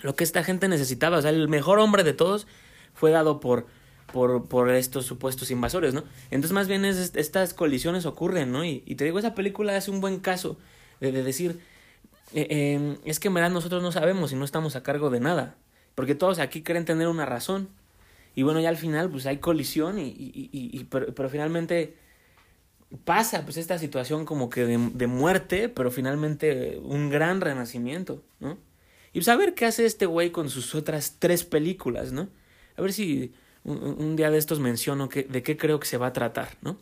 Lo 0.02 0.16
que 0.16 0.24
esta 0.24 0.44
gente 0.44 0.68
necesitaba, 0.68 1.18
o 1.18 1.22
sea, 1.22 1.32
el 1.32 1.48
mejor 1.48 1.80
hombre 1.80 2.04
de 2.04 2.14
todos 2.14 2.48
fue 2.94 3.12
dado 3.12 3.40
por, 3.40 3.66
por, 4.12 4.48
por 4.48 4.70
estos 4.70 5.06
supuestos 5.06 5.52
invasores, 5.52 5.94
¿no? 5.94 6.04
Entonces, 6.30 6.54
más 6.54 6.68
bien 6.68 6.86
es, 6.86 7.16
estas 7.16 7.54
colisiones 7.54 8.06
ocurren, 8.06 8.52
¿no? 8.52 8.64
Y, 8.66 8.80
te 8.96 9.06
digo, 9.06 9.20
esa 9.20 9.36
película 9.36 9.76
hace 9.76 9.92
un 9.92 10.02
buen 10.02 10.20
caso 10.20 10.58
de, 11.00 11.12
decir, 11.12 11.60
eh, 12.34 12.74
em, 12.76 12.98
es 13.06 13.20
que 13.20 13.28
en 13.28 13.34
verdad 13.34 13.52
nosotros 13.52 13.82
no 13.84 13.92
sabemos 13.92 14.32
y 14.32 14.36
no 14.36 14.46
estamos 14.46 14.76
a 14.76 14.84
cargo 14.84 15.10
de 15.10 15.20
nada. 15.20 15.56
Porque 15.96 16.16
todos 16.16 16.40
aquí 16.40 16.62
creen 16.62 16.86
tener 16.86 17.08
una 17.08 17.26
razón. 17.26 17.70
Y 18.36 18.44
bueno, 18.44 18.60
ya 18.60 18.70
al 18.70 18.78
final 18.78 19.10
pues 19.10 19.26
hay 19.26 19.38
colisión 19.38 20.00
y, 20.00 20.08
y, 20.08 20.50
y, 20.52 20.84
pero, 20.86 21.14
pero, 21.14 21.30
finalmente 21.30 21.96
pasa 23.04 23.44
pues 23.44 23.58
esta 23.58 23.78
situación 23.78 24.26
como 24.26 24.50
que 24.50 24.66
de, 24.66 24.78
de, 24.94 25.08
muerte, 25.08 25.70
pero 25.70 25.92
finalmente 25.92 26.80
un 26.84 27.10
gran 27.10 27.42
renacimiento, 27.42 28.24
¿no? 28.40 28.58
Y 29.14 29.20
pues 29.20 29.28
a 29.28 29.36
ver 29.36 29.54
qué 29.54 29.66
hace 29.66 29.86
este 29.86 30.06
güey 30.06 30.32
con 30.32 30.50
sus 30.50 30.74
otras 30.76 31.18
tres 31.20 31.44
películas, 31.44 32.14
¿no? 32.14 32.30
A 32.78 32.82
ver 32.82 32.94
si 32.94 33.34
un, 33.64 34.16
día 34.16 34.32
de 34.32 34.38
estos 34.38 34.60
menciono 34.60 35.10
que, 35.10 35.24
de 35.24 35.44
qué 35.44 35.58
creo 35.58 35.80
que 35.80 35.88
se 35.88 35.98
va 35.98 36.08
a 36.08 36.14
tratar, 36.14 36.58
¿no? 36.62 36.78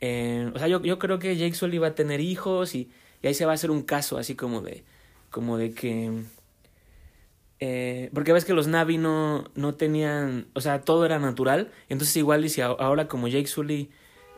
Eh, 0.00 0.50
o 0.54 0.58
sea, 0.58 0.68
yo, 0.68 0.82
yo 0.82 0.98
creo 0.98 1.18
que 1.18 1.36
Jake 1.36 1.54
Sully 1.54 1.78
va 1.78 1.88
a 1.88 1.94
tener 1.94 2.20
hijos 2.20 2.74
y, 2.74 2.90
y 3.22 3.26
ahí 3.26 3.34
se 3.34 3.44
va 3.46 3.52
a 3.52 3.54
hacer 3.54 3.70
un 3.70 3.82
caso 3.82 4.18
así 4.18 4.34
como 4.34 4.60
de, 4.62 4.84
como 5.30 5.58
de 5.58 5.72
que 5.72 6.24
eh, 7.60 8.10
porque 8.14 8.32
ves 8.32 8.46
que 8.46 8.54
los 8.54 8.68
Navi 8.68 8.96
no, 8.96 9.44
no 9.54 9.74
tenían, 9.74 10.48
o 10.54 10.62
sea, 10.62 10.80
todo 10.80 11.04
era 11.04 11.18
natural. 11.18 11.70
Entonces 11.90 12.16
igual 12.16 12.44
y 12.44 12.48
si 12.48 12.62
ahora 12.62 13.06
como 13.06 13.28
Jake 13.28 13.46
Sully 13.46 13.90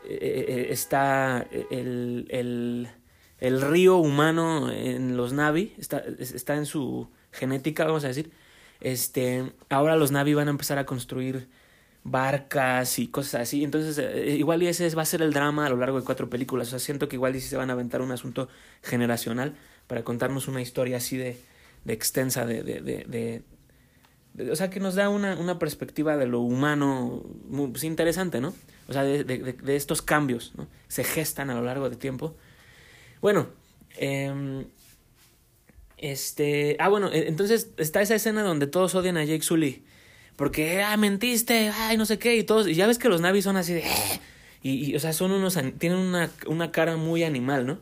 eh, 0.05 0.45
eh, 0.49 0.67
está 0.71 1.47
el, 1.71 2.27
el, 2.31 2.89
el, 3.39 3.61
río 3.63 3.97
humano 3.99 4.71
en 4.73 5.17
los 5.17 5.33
Navi, 5.33 5.73
está, 5.79 6.03
está 6.19 6.57
en 6.57 6.67
su 6.67 7.09
genética, 7.31 7.85
vamos 7.85 8.05
a 8.05 8.09
decir, 8.09 8.33
este, 8.81 9.53
ahora 9.71 9.95
los 9.97 10.11
Navi 10.11 10.35
van 10.35 10.49
a 10.49 10.51
empezar 10.51 10.79
a 10.79 10.87
construir 10.87 11.49
barcas 12.05 12.99
y 12.99 13.09
cosas 13.09 13.43
así. 13.43 13.65
Entonces, 13.65 14.01
igual 14.39 14.63
y 14.63 14.67
ese 14.67 14.89
va 14.95 15.03
a 15.03 15.07
ser 15.07 15.23
el 15.23 15.33
drama 15.33 15.67
a 15.67 15.71
lo 15.71 15.77
largo 15.77 15.99
de 15.99 16.05
cuatro 16.05 16.29
películas. 16.29 16.69
O 16.69 16.71
sea, 16.71 16.79
siento 16.79 17.09
que 17.09 17.17
igual 17.17 17.37
y 17.37 17.41
si 17.41 17.49
se 17.49 17.57
van 17.57 17.71
a 17.71 17.75
aventar 17.75 18.03
un 18.03 18.13
asunto 18.13 18.49
generacional 18.83 19.55
para 19.87 20.03
contarnos 20.05 20.49
una 20.49 20.61
historia 20.61 20.97
así 20.97 21.17
de, 21.17 21.39
de 21.85 21.93
extensa 21.93 22.47
de, 22.47 22.63
de, 22.63 22.81
de, 22.81 23.43
de, 24.35 24.51
o 24.51 24.57
sea, 24.57 24.71
que 24.71 24.81
nos 24.81 24.95
da 24.95 25.09
una, 25.09 25.37
una 25.37 25.59
perspectiva 25.59 26.17
de 26.17 26.27
lo 26.27 26.41
humano 26.41 27.23
muy 27.49 27.69
pues, 27.69 27.85
interesante, 27.85 28.41
¿no? 28.41 28.55
O 28.89 28.93
sea, 28.93 29.05
de, 29.05 29.25
de, 29.25 29.77
estos 29.77 30.03
cambios, 30.03 30.53
¿no? 30.57 30.67
Se 30.89 31.05
gestan 31.05 31.51
a 31.51 31.55
lo 31.55 31.63
largo 31.63 31.89
del 31.89 31.99
tiempo. 31.99 32.35
Bueno, 33.21 33.49
eh, 33.99 34.65
este, 35.99 36.77
ah, 36.81 36.89
bueno, 36.89 37.11
e, 37.13 37.29
entonces 37.29 37.71
está 37.77 38.03
esa 38.03 38.17
escena 38.17 38.43
donde 38.43 38.67
todos 38.67 38.95
odian 38.95 39.17
a 39.17 39.25
Jake 39.25 39.43
Sully. 39.43 39.85
Porque, 40.37 40.83
ah, 40.83 40.97
mentiste, 40.97 41.71
ay, 41.75 41.97
no 41.97 42.07
sé 42.07 42.19
qué, 42.19 42.37
y 42.37 42.43
todos, 42.43 42.69
y 42.69 42.75
ya 42.75 42.87
ves 42.87 42.99
que 42.99 43.09
los 43.09 43.21
navis 43.21 43.45
son 43.45 43.57
así 43.57 43.75
de, 43.75 43.81
eh", 43.81 44.21
y, 44.63 44.91
y, 44.91 44.97
o 44.97 45.01
sea, 45.01 45.13
son 45.13 45.33
unos, 45.33 45.59
tienen 45.79 45.99
una, 45.99 46.31
una 46.47 46.73
cara 46.73 46.97
muy 46.97 47.23
animal, 47.25 47.67
¿no? 47.67 47.79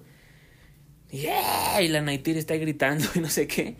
Y, 1.12 1.88
la 1.88 2.00
Naitir 2.00 2.36
está 2.36 2.54
gritando 2.56 3.06
y 3.14 3.20
no 3.20 3.28
sé 3.28 3.46
qué. 3.46 3.76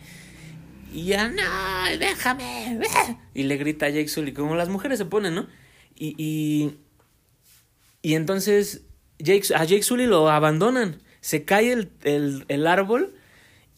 Y 0.93 1.05
ya, 1.05 1.29
no, 1.29 1.97
déjame. 1.97 2.79
Y 3.33 3.43
le 3.43 3.57
grita 3.57 3.85
a 3.85 3.89
Jake 3.89 4.09
Sully, 4.09 4.33
como 4.33 4.55
las 4.55 4.69
mujeres 4.69 4.97
se 4.97 5.05
ponen, 5.05 5.35
¿no? 5.35 5.47
Y, 5.95 6.15
y, 6.17 6.77
y 8.01 8.15
entonces 8.15 8.81
Jake, 9.19 9.53
a 9.55 9.63
Jake 9.63 9.83
Sully 9.83 10.05
lo 10.05 10.29
abandonan. 10.29 11.01
Se 11.21 11.45
cae 11.45 11.71
el, 11.71 11.91
el, 12.03 12.45
el 12.49 12.67
árbol 12.67 13.15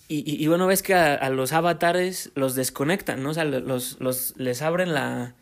y, 0.07 0.43
y, 0.43 0.47
bueno, 0.47 0.67
ves 0.67 0.83
que 0.83 0.93
a, 0.93 1.29
los 1.29 1.53
avatares 1.53 2.31
los 2.35 2.55
desconectan, 2.55 3.23
¿no? 3.23 3.31
O 3.31 3.33
sea, 3.33 3.45
los, 3.45 3.99
los, 3.99 4.33
les 4.37 4.61
abren 4.61 4.93
la, 4.93 5.35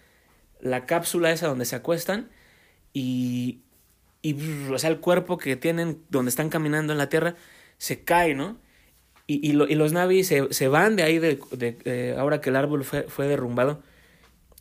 la 0.60 0.86
cápsula 0.86 1.32
esa 1.32 1.48
donde 1.48 1.66
se 1.66 1.76
acuestan 1.76 2.30
y, 2.94 3.62
y, 4.22 4.36
o 4.72 4.78
sea, 4.78 4.90
el 4.90 5.00
cuerpo 5.00 5.38
que 5.38 5.56
tienen 5.56 6.04
donde 6.10 6.30
están 6.30 6.50
caminando 6.50 6.94
en 6.94 7.00
la 7.00 7.10
Tierra 7.10 7.36
se 7.78 8.04
cae, 8.04 8.36
¿no? 8.36 8.58
Y, 9.28 9.36
y, 9.48 9.52
y 9.52 9.76
los 9.76 9.94
Navi 9.94 10.24
se, 10.24 10.54
se, 10.54 10.68
van 10.68 10.96
de 10.96 11.04
ahí 11.04 11.20
de, 11.20 11.40
de, 11.52 12.16
ahora 12.18 12.42
que 12.42 12.50
el 12.50 12.56
árbol 12.56 12.84
fue, 12.84 13.04
fue, 13.04 13.28
derrumbado 13.28 13.82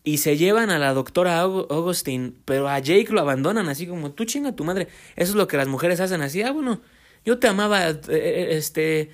y 0.04 0.18
se 0.18 0.36
llevan 0.36 0.70
a 0.70 0.78
la 0.78 0.94
doctora 0.94 1.40
Augustine, 1.40 2.32
pero 2.44 2.68
a 2.68 2.78
Jake 2.78 3.12
lo 3.12 3.20
abandonan 3.20 3.68
así 3.68 3.86
como 3.86 4.12
tú 4.12 4.24
chinga 4.24 4.56
tu 4.56 4.64
madre. 4.64 4.88
Eso 5.16 5.32
es 5.32 5.36
lo 5.36 5.46
que 5.46 5.56
las 5.56 5.68
mujeres 5.68 6.00
hacen 6.00 6.22
así. 6.22 6.42
Ah, 6.42 6.52
bueno, 6.52 6.80
yo 7.24 7.38
te 7.38 7.48
amaba, 7.48 7.90
eh, 7.90 8.00
eh, 8.08 8.48
este, 8.52 9.10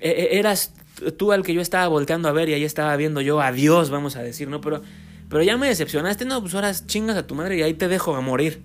eh, 0.00 0.38
eras 0.38 0.74
tú 1.16 1.32
al 1.32 1.42
que 1.42 1.54
yo 1.54 1.60
estaba 1.60 1.88
volteando 1.88 2.28
a 2.28 2.32
ver 2.32 2.48
y 2.48 2.54
ahí 2.54 2.64
estaba 2.64 2.96
viendo 2.96 3.20
yo 3.20 3.40
a 3.40 3.52
Dios, 3.52 3.90
vamos 3.90 4.16
a 4.16 4.22
decir, 4.22 4.48
¿no? 4.48 4.60
Pero, 4.60 4.82
pero 5.28 5.42
ya 5.42 5.56
me 5.56 5.68
decepcionaste, 5.68 6.24
no, 6.24 6.40
pues 6.40 6.54
ahora 6.54 6.72
chingas 6.74 7.16
a 7.16 7.26
tu 7.26 7.34
madre 7.34 7.56
y 7.58 7.62
ahí 7.62 7.74
te 7.74 7.88
dejo 7.88 8.14
a 8.14 8.20
morir. 8.20 8.62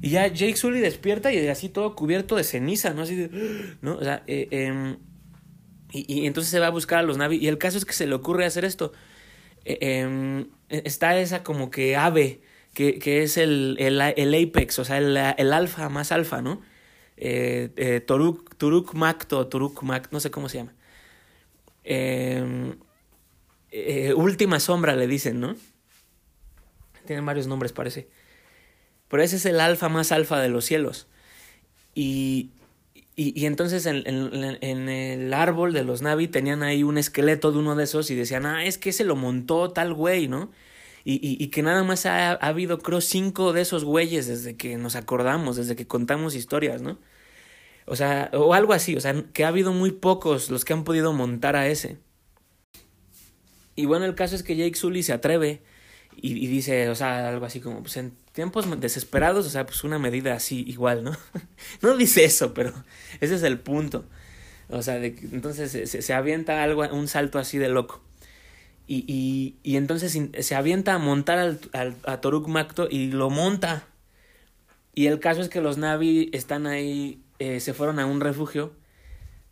Y 0.00 0.10
ya 0.10 0.26
Jake 0.26 0.56
Sully 0.56 0.80
despierta 0.80 1.32
y 1.32 1.46
así 1.48 1.68
todo 1.68 1.94
cubierto 1.96 2.36
de 2.36 2.44
ceniza, 2.44 2.92
¿no? 2.92 3.02
Así 3.02 3.16
de, 3.16 3.74
¿no? 3.80 3.96
O 3.96 4.02
sea, 4.02 4.22
eh, 4.26 4.48
em, 4.50 4.98
y, 5.92 6.26
entonces 6.26 6.50
se 6.50 6.60
va 6.60 6.66
a 6.66 6.70
buscar 6.70 6.98
a 6.98 7.02
los 7.02 7.16
Navi. 7.16 7.36
Y 7.36 7.48
el 7.48 7.56
caso 7.58 7.78
es 7.78 7.84
que 7.84 7.92
se 7.92 8.06
le 8.06 8.14
ocurre 8.14 8.44
hacer 8.44 8.64
esto. 8.64 8.92
Eh, 9.64 9.78
em, 9.80 10.48
está 10.68 11.18
esa 11.18 11.42
como 11.42 11.70
que 11.70 11.96
ave, 11.96 12.42
que, 12.74 13.22
es 13.22 13.38
el, 13.38 13.76
el, 13.78 14.00
apex, 14.34 14.78
o 14.78 14.84
sea, 14.84 14.98
el 14.98 15.52
alfa 15.52 15.88
más 15.88 16.12
alfa, 16.12 16.42
¿no? 16.42 16.60
Eh, 17.16 17.70
eh, 17.76 18.00
Toruk, 18.00 18.56
Turuk 18.56 18.94
Makto, 18.94 19.46
Turuk 19.46 19.82
Mak, 19.82 20.10
no 20.10 20.20
sé 20.20 20.30
cómo 20.30 20.48
se 20.48 20.58
llama. 20.58 20.72
Em, 21.84 22.76
eh, 23.70 24.14
última 24.14 24.60
sombra 24.60 24.96
le 24.96 25.06
dicen, 25.06 25.40
¿no? 25.40 25.56
Tienen 27.06 27.24
varios 27.26 27.46
nombres, 27.46 27.72
parece. 27.72 28.08
Pero 29.08 29.22
ese 29.22 29.36
es 29.36 29.46
el 29.46 29.60
alfa 29.60 29.88
más 29.88 30.12
alfa 30.12 30.40
de 30.40 30.48
los 30.48 30.64
cielos. 30.64 31.06
Y, 31.94 32.50
y, 33.14 33.38
y 33.40 33.46
entonces 33.46 33.86
en, 33.86 34.02
en, 34.06 34.58
en, 34.60 34.88
el 34.88 35.32
árbol 35.34 35.72
de 35.72 35.84
los 35.84 36.02
Navi 36.02 36.26
tenían 36.26 36.62
ahí 36.62 36.82
un 36.82 36.98
esqueleto 36.98 37.52
de 37.52 37.58
uno 37.58 37.76
de 37.76 37.84
esos 37.84 38.10
y 38.10 38.16
decían, 38.16 38.46
ah, 38.46 38.64
es 38.64 38.78
que 38.78 38.92
se 38.92 39.04
lo 39.04 39.14
montó 39.14 39.70
tal 39.70 39.94
güey, 39.94 40.26
¿no? 40.26 40.50
Y, 41.06 41.42
y, 41.42 41.48
que 41.48 41.62
nada 41.62 41.84
más 41.84 42.06
ha, 42.06 42.32
ha, 42.32 42.34
habido, 42.34 42.78
creo, 42.78 43.02
cinco 43.02 43.52
de 43.52 43.60
esos 43.60 43.84
güeyes 43.84 44.26
desde 44.26 44.56
que 44.56 44.78
nos 44.78 44.96
acordamos, 44.96 45.56
desde 45.56 45.76
que 45.76 45.86
contamos 45.86 46.34
historias, 46.34 46.80
¿no? 46.80 46.98
O 47.86 47.96
sea, 47.96 48.30
o 48.32 48.54
algo 48.54 48.72
así, 48.72 48.96
o 48.96 49.00
sea, 49.00 49.14
que 49.34 49.44
ha 49.44 49.48
habido 49.48 49.72
muy 49.74 49.92
pocos 49.92 50.50
los 50.50 50.64
que 50.64 50.72
han 50.72 50.84
podido 50.84 51.12
montar 51.12 51.56
a 51.56 51.68
ese. 51.68 51.98
Y 53.76 53.86
bueno, 53.86 54.06
el 54.06 54.14
caso 54.14 54.34
es 54.36 54.42
que 54.42 54.56
Jake 54.56 54.76
Sully 54.76 55.02
se 55.02 55.12
atreve 55.12 55.62
y, 56.16 56.32
y 56.42 56.46
dice, 56.46 56.88
o 56.88 56.94
sea, 56.94 57.28
algo 57.28 57.44
así 57.46 57.60
como, 57.60 57.82
pues 57.82 57.96
en 57.96 58.12
tiempos 58.32 58.68
desesperados, 58.80 59.46
o 59.46 59.50
sea, 59.50 59.66
pues 59.66 59.84
una 59.84 59.98
medida 59.98 60.34
así 60.34 60.64
igual, 60.66 61.04
¿no? 61.04 61.16
no 61.82 61.96
dice 61.96 62.24
eso, 62.24 62.54
pero 62.54 62.72
ese 63.20 63.34
es 63.34 63.42
el 63.42 63.60
punto. 63.60 64.06
O 64.68 64.82
sea, 64.82 64.94
de, 64.98 65.16
entonces 65.32 65.70
se, 65.70 65.86
se, 65.86 66.14
avienta 66.14 66.62
algo, 66.62 66.82
un 66.88 67.08
salto 67.08 67.38
así 67.38 67.58
de 67.58 67.68
loco. 67.68 68.02
Y, 68.86 69.04
y, 69.06 69.56
y 69.62 69.76
entonces 69.76 70.18
se 70.38 70.54
avienta 70.54 70.94
a 70.94 70.98
montar 70.98 71.38
al, 71.38 71.60
al, 71.72 71.96
a 72.04 72.20
Toruk 72.20 72.48
Makto 72.48 72.86
y 72.90 73.10
lo 73.10 73.30
monta. 73.30 73.86
Y 74.94 75.06
el 75.06 75.20
caso 75.20 75.40
es 75.40 75.48
que 75.48 75.60
los 75.60 75.78
Navi 75.78 76.30
están 76.32 76.66
ahí, 76.66 77.22
eh, 77.38 77.60
se 77.60 77.74
fueron 77.74 77.98
a 77.98 78.06
un 78.06 78.20
refugio, 78.20 78.72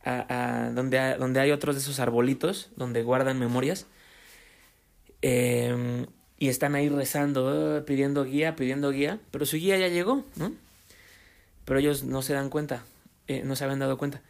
a, 0.05 0.67
a 0.67 0.71
donde, 0.71 0.99
a, 0.99 1.17
donde 1.17 1.41
hay 1.41 1.51
otros 1.51 1.75
de 1.75 1.81
esos 1.81 1.99
arbolitos, 1.99 2.71
donde 2.77 3.03
guardan 3.03 3.39
memorias. 3.39 3.87
Eh, 5.23 6.07
y 6.39 6.49
están 6.49 6.75
ahí 6.75 6.89
rezando, 6.89 7.79
uh, 7.79 7.85
pidiendo 7.85 8.25
guía, 8.25 8.57
pidiendo 8.57 8.91
guía, 8.91 9.21
pero 9.31 9.47
su 9.47 9.57
guía 9.57 9.79
ya 9.79 9.87
llegó, 9.87 10.25
¿no? 10.35 10.53
Pero 11.65 11.79
ellos 11.79 12.03
no 12.03 12.21
se 12.21 12.35
dan 12.35 12.51
cuenta, 12.51 12.83
eh, 13.29 13.43
no 13.45 13.55
se 13.55 13.63
habían 13.63 13.79
dado 13.79 13.97
cuenta. 13.97 14.23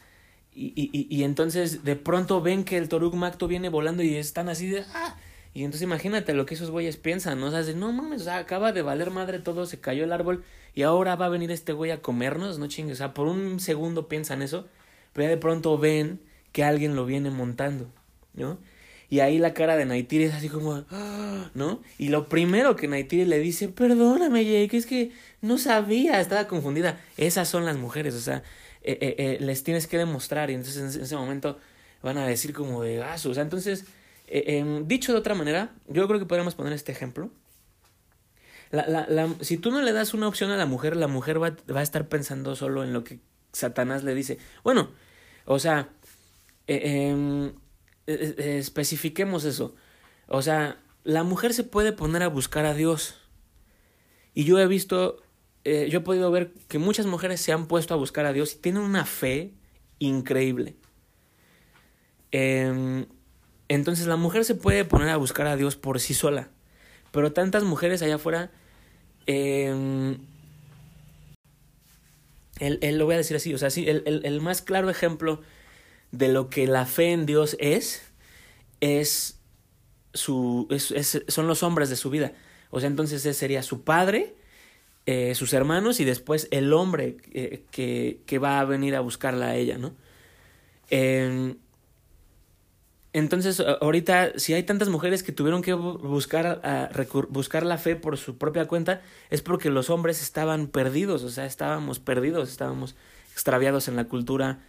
Y, 0.55 0.73
y, 0.77 1.07
y, 1.09 1.25
entonces 1.25 1.83
de 1.83 1.97
pronto 1.97 2.43
ven 2.43 2.65
que 2.65 2.77
el 2.77 2.89
Toruk 2.89 3.15
Macto 3.15 3.49
viene 3.49 3.71
volando 3.71 4.03
y 4.03 4.17
están 4.17 4.51
así 4.51 4.69
de 4.69 4.85
¡ah! 4.93 5.17
Y 5.55 5.65
entonces 5.65 5.83
imagínate 5.83 6.35
lo 6.35 6.47
que 6.47 6.55
esos 6.55 6.71
güeyes 6.71 6.97
piensan, 6.97 7.41
¿no? 7.41 7.47
O 7.47 7.51
sea, 7.51 7.63
no 7.75 7.93
mames, 7.93 8.23
o 8.23 8.25
sea, 8.25 8.39
acaba 8.39 8.73
de 8.73 8.83
valer 8.83 9.11
madre 9.11 9.39
todo, 9.39 9.67
se 9.67 9.81
cayó 9.81 10.05
el 10.05 10.13
árbol 10.13 10.45
y 10.75 10.83
ahora 10.83 11.17
va 11.17 11.27
a 11.27 11.31
venir 11.31 11.51
este 11.51 11.73
güey 11.73 11.91
a 11.91 12.01
comernos, 12.01 12.59
no 12.59 12.69
chingues. 12.69 12.95
O 12.95 12.99
sea, 12.99 13.15
por 13.15 13.27
un 13.27 13.61
segundo 13.61 14.09
piensan 14.09 14.41
eso, 14.41 14.67
pero 15.13 15.25
ya 15.25 15.31
de 15.31 15.37
pronto 15.37 15.77
ven 15.77 16.21
que 16.53 16.65
alguien 16.65 16.97
lo 16.97 17.05
viene 17.05 17.31
montando, 17.31 17.91
¿no? 18.35 18.59
Y 19.11 19.21
ahí 19.21 19.39
la 19.39 19.53
cara 19.53 19.77
de 19.77 19.85
Naitiri 19.85 20.25
es 20.25 20.33
así 20.35 20.49
como, 20.49 20.85
"Ah", 20.91 21.51
¿no? 21.55 21.83
Y 21.99 22.09
lo 22.09 22.31
primero 22.31 22.77
que 22.77 22.89
Naitiri 22.89 23.27
le 23.27 23.41
dice, 23.41 23.69
perdóname, 23.69 24.45
Jake, 24.47 24.75
es 24.75 24.87
que 24.87 25.13
no 25.43 25.59
sabía, 25.59 26.21
estaba 26.21 26.49
confundida. 26.49 26.99
Esas 27.17 27.49
son 27.49 27.65
las 27.67 27.77
mujeres, 27.77 28.15
o 28.15 28.21
sea, 28.21 28.43
eh, 28.83 28.99
eh, 29.01 29.15
eh, 29.19 29.39
les 29.41 29.63
tienes 29.63 29.87
que 29.87 29.99
demostrar 29.99 30.51
y 30.51 30.55
entonces 30.55 30.97
en 30.97 31.03
ese 31.03 31.17
momento 31.17 31.59
van 32.03 32.19
a 32.19 32.27
decir 32.27 32.55
como 32.55 32.83
de 32.83 32.97
gaso. 32.97 33.31
O 33.31 33.35
sea, 33.35 33.43
entonces, 33.43 33.85
em, 34.27 34.89
dicho 34.89 35.13
de 35.13 35.19
otra 35.19 35.35
manera, 35.35 35.75
yo 35.89 36.09
creo 36.09 36.19
que 36.19 36.27
podríamos 36.27 36.55
poner 36.55 36.73
este 36.73 36.93
ejemplo. 36.93 37.31
La, 38.71 38.87
la, 38.87 39.07
la, 39.07 39.29
si 39.43 39.59
tú 39.59 39.71
no 39.71 39.83
le 39.83 39.93
das 39.93 40.15
una 40.15 40.27
opción 40.27 40.51
a 40.51 40.57
la 40.57 40.65
mujer, 40.65 40.97
la 40.97 41.07
mujer 41.07 41.43
va, 41.43 41.55
va 41.71 41.81
a 41.81 41.83
estar 41.83 42.09
pensando 42.09 42.57
solo 42.57 42.83
en 42.83 42.95
lo 42.95 43.05
que 43.05 43.21
Satanás 43.53 44.03
le 44.03 44.15
dice. 44.15 44.39
Bueno, 44.65 44.91
o 45.45 45.59
sea, 45.59 45.91
em, 46.67 47.49
eh, 48.07 48.35
eh, 48.39 48.59
especifiquemos 48.59 49.45
eso. 49.45 49.75
O 50.29 50.43
sea, 50.43 50.81
la 51.05 51.23
mujer 51.23 51.55
se 51.55 51.65
puede 51.65 51.93
poner 51.93 52.23
a 52.23 52.29
buscar 52.29 52.65
a 52.65 52.75
Dios. 52.75 53.17
Y 54.35 54.45
yo 54.45 54.59
he 54.59 54.67
visto, 54.67 55.22
eh, 55.65 55.89
yo 55.91 55.99
he 55.99 56.03
podido 56.03 56.31
ver 56.31 56.53
que 56.69 56.79
muchas 56.79 57.07
mujeres 57.07 57.41
se 57.41 57.53
han 57.53 57.67
puesto 57.67 57.95
a 57.95 57.97
buscar 57.97 58.27
a 58.27 58.33
Dios 58.33 58.55
y 58.55 58.59
tienen 58.59 58.83
una 58.83 59.05
fe 59.05 59.53
increíble. 59.99 60.77
Em, 62.31 63.07
entonces 63.69 64.07
la 64.07 64.17
mujer 64.17 64.45
se 64.45 64.55
puede 64.55 64.85
poner 64.85 65.09
a 65.11 65.17
buscar 65.17 65.47
a 65.47 65.57
Dios 65.57 65.77
por 65.77 66.01
sí 66.01 66.15
sola. 66.15 66.49
Pero 67.11 67.33
tantas 67.33 67.63
mujeres 67.65 68.03
allá 68.03 68.17
afuera, 68.17 68.51
eh, 69.27 70.17
el, 72.59 72.79
el, 72.81 72.99
lo 72.99 73.05
voy 73.05 73.15
a 73.15 73.19
decir 73.19 73.37
así, 73.37 73.53
o 73.55 73.59
sea, 73.59 73.71
sí, 73.71 73.89
el, 73.89 74.03
el, 74.07 74.25
el 74.25 74.41
más 74.41 74.63
claro 74.63 74.89
ejemplo 74.89 75.43
de 76.13 76.29
lo 76.29 76.49
que 76.49 76.67
la 76.67 76.87
fe 76.87 77.13
en 77.13 77.27
Dios 77.27 77.57
es, 77.59 78.13
es, 78.81 79.41
su, 80.15 80.69
es 80.71 81.25
son 81.29 81.47
los 81.49 81.63
hombres 81.63 81.89
de 81.89 81.97
su 81.97 82.11
vida. 82.11 82.33
O 82.71 82.81
sea, 82.81 82.89
entonces 82.89 83.21
ese 83.21 83.35
sería 83.35 83.63
su 83.63 83.83
padre, 83.83 84.37
eh, 85.05 85.35
sus 85.35 85.53
hermanos 85.53 85.99
y 85.99 86.05
después 86.05 86.47
el 86.53 86.73
hombre 86.73 87.17
eh, 87.33 87.65
que, 87.73 88.21
que, 88.25 88.39
va 88.39 88.61
a 88.61 88.65
venir 88.65 88.95
a 88.95 89.01
buscarla 89.01 89.47
a 89.47 89.57
ella, 89.57 89.77
¿no? 89.77 89.95
Eh, 90.91 91.57
entonces, 93.13 93.61
ahorita, 93.61 94.39
si 94.39 94.55
hay 94.55 94.63
tantas 94.63 94.89
mujeres 94.89 95.23
que 95.23 95.33
tuvieron 95.33 95.61
que 95.61 95.75
buscar, 95.75 96.63
buscar 97.29 97.67
la 97.67 97.77
fe 97.79 97.97
por 97.97 98.17
su 98.17 98.39
propia 98.39 98.67
cuenta, 98.67 99.03
es 99.29 99.43
porque 99.43 99.71
los 99.71 99.91
hombres 99.91 100.23
estaban 100.23 100.69
perdidos, 100.69 101.23
o 101.25 101.29
sea, 101.29 101.45
estábamos 101.45 101.99
perdidos, 101.99 102.49
estábamos 102.49 102.95
extraviados 103.33 103.89
en 103.89 103.97
la 103.97 104.05
cultura, 104.05 104.61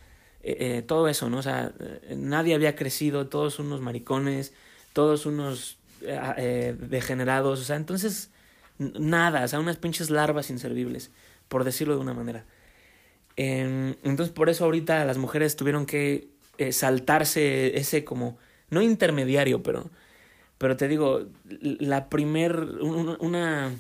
eh, 0.41 0.84
todo 0.86 1.08
eso, 1.08 1.30
¿no? 1.30 1.38
O 1.38 1.41
sea, 1.43 1.74
nadie 2.17 2.56
había 2.56 2.76
crecido, 2.76 3.28
todos 3.28 3.60
unos 3.60 3.80
maricones, 3.80 4.54
todos 4.91 5.26
unos 5.26 5.78
degenerados, 6.02 7.62
o 7.62 7.63
sea, 7.63 7.78
entonces, 7.78 8.33
nada, 9.00 9.43
o 9.43 9.48
sea, 9.48 9.60
unas 9.60 9.78
pinches 9.78 10.10
larvas 10.10 10.50
inservibles, 10.50 11.12
por 11.48 11.63
decirlo 11.63 11.96
de 11.96 12.02
una 12.02 12.13
manera. 12.13 12.46
entonces, 13.36 14.30
por 14.30 14.50
eso 14.50 14.65
ahorita 14.65 15.06
las 15.06 15.17
mujeres 15.17 15.56
tuvieron 15.56 15.86
que 15.86 16.30
eh, 16.58 16.72
saltarse 16.72 17.78
ese 17.78 18.04
como, 18.04 18.38
no 18.69 18.82
intermediario, 18.82 19.63
pero, 19.63 19.89
pero 20.58 20.78
te 20.78 20.88
digo, 20.88 21.28
la 21.62 22.10
primer, 22.10 22.56
una, 22.60 23.72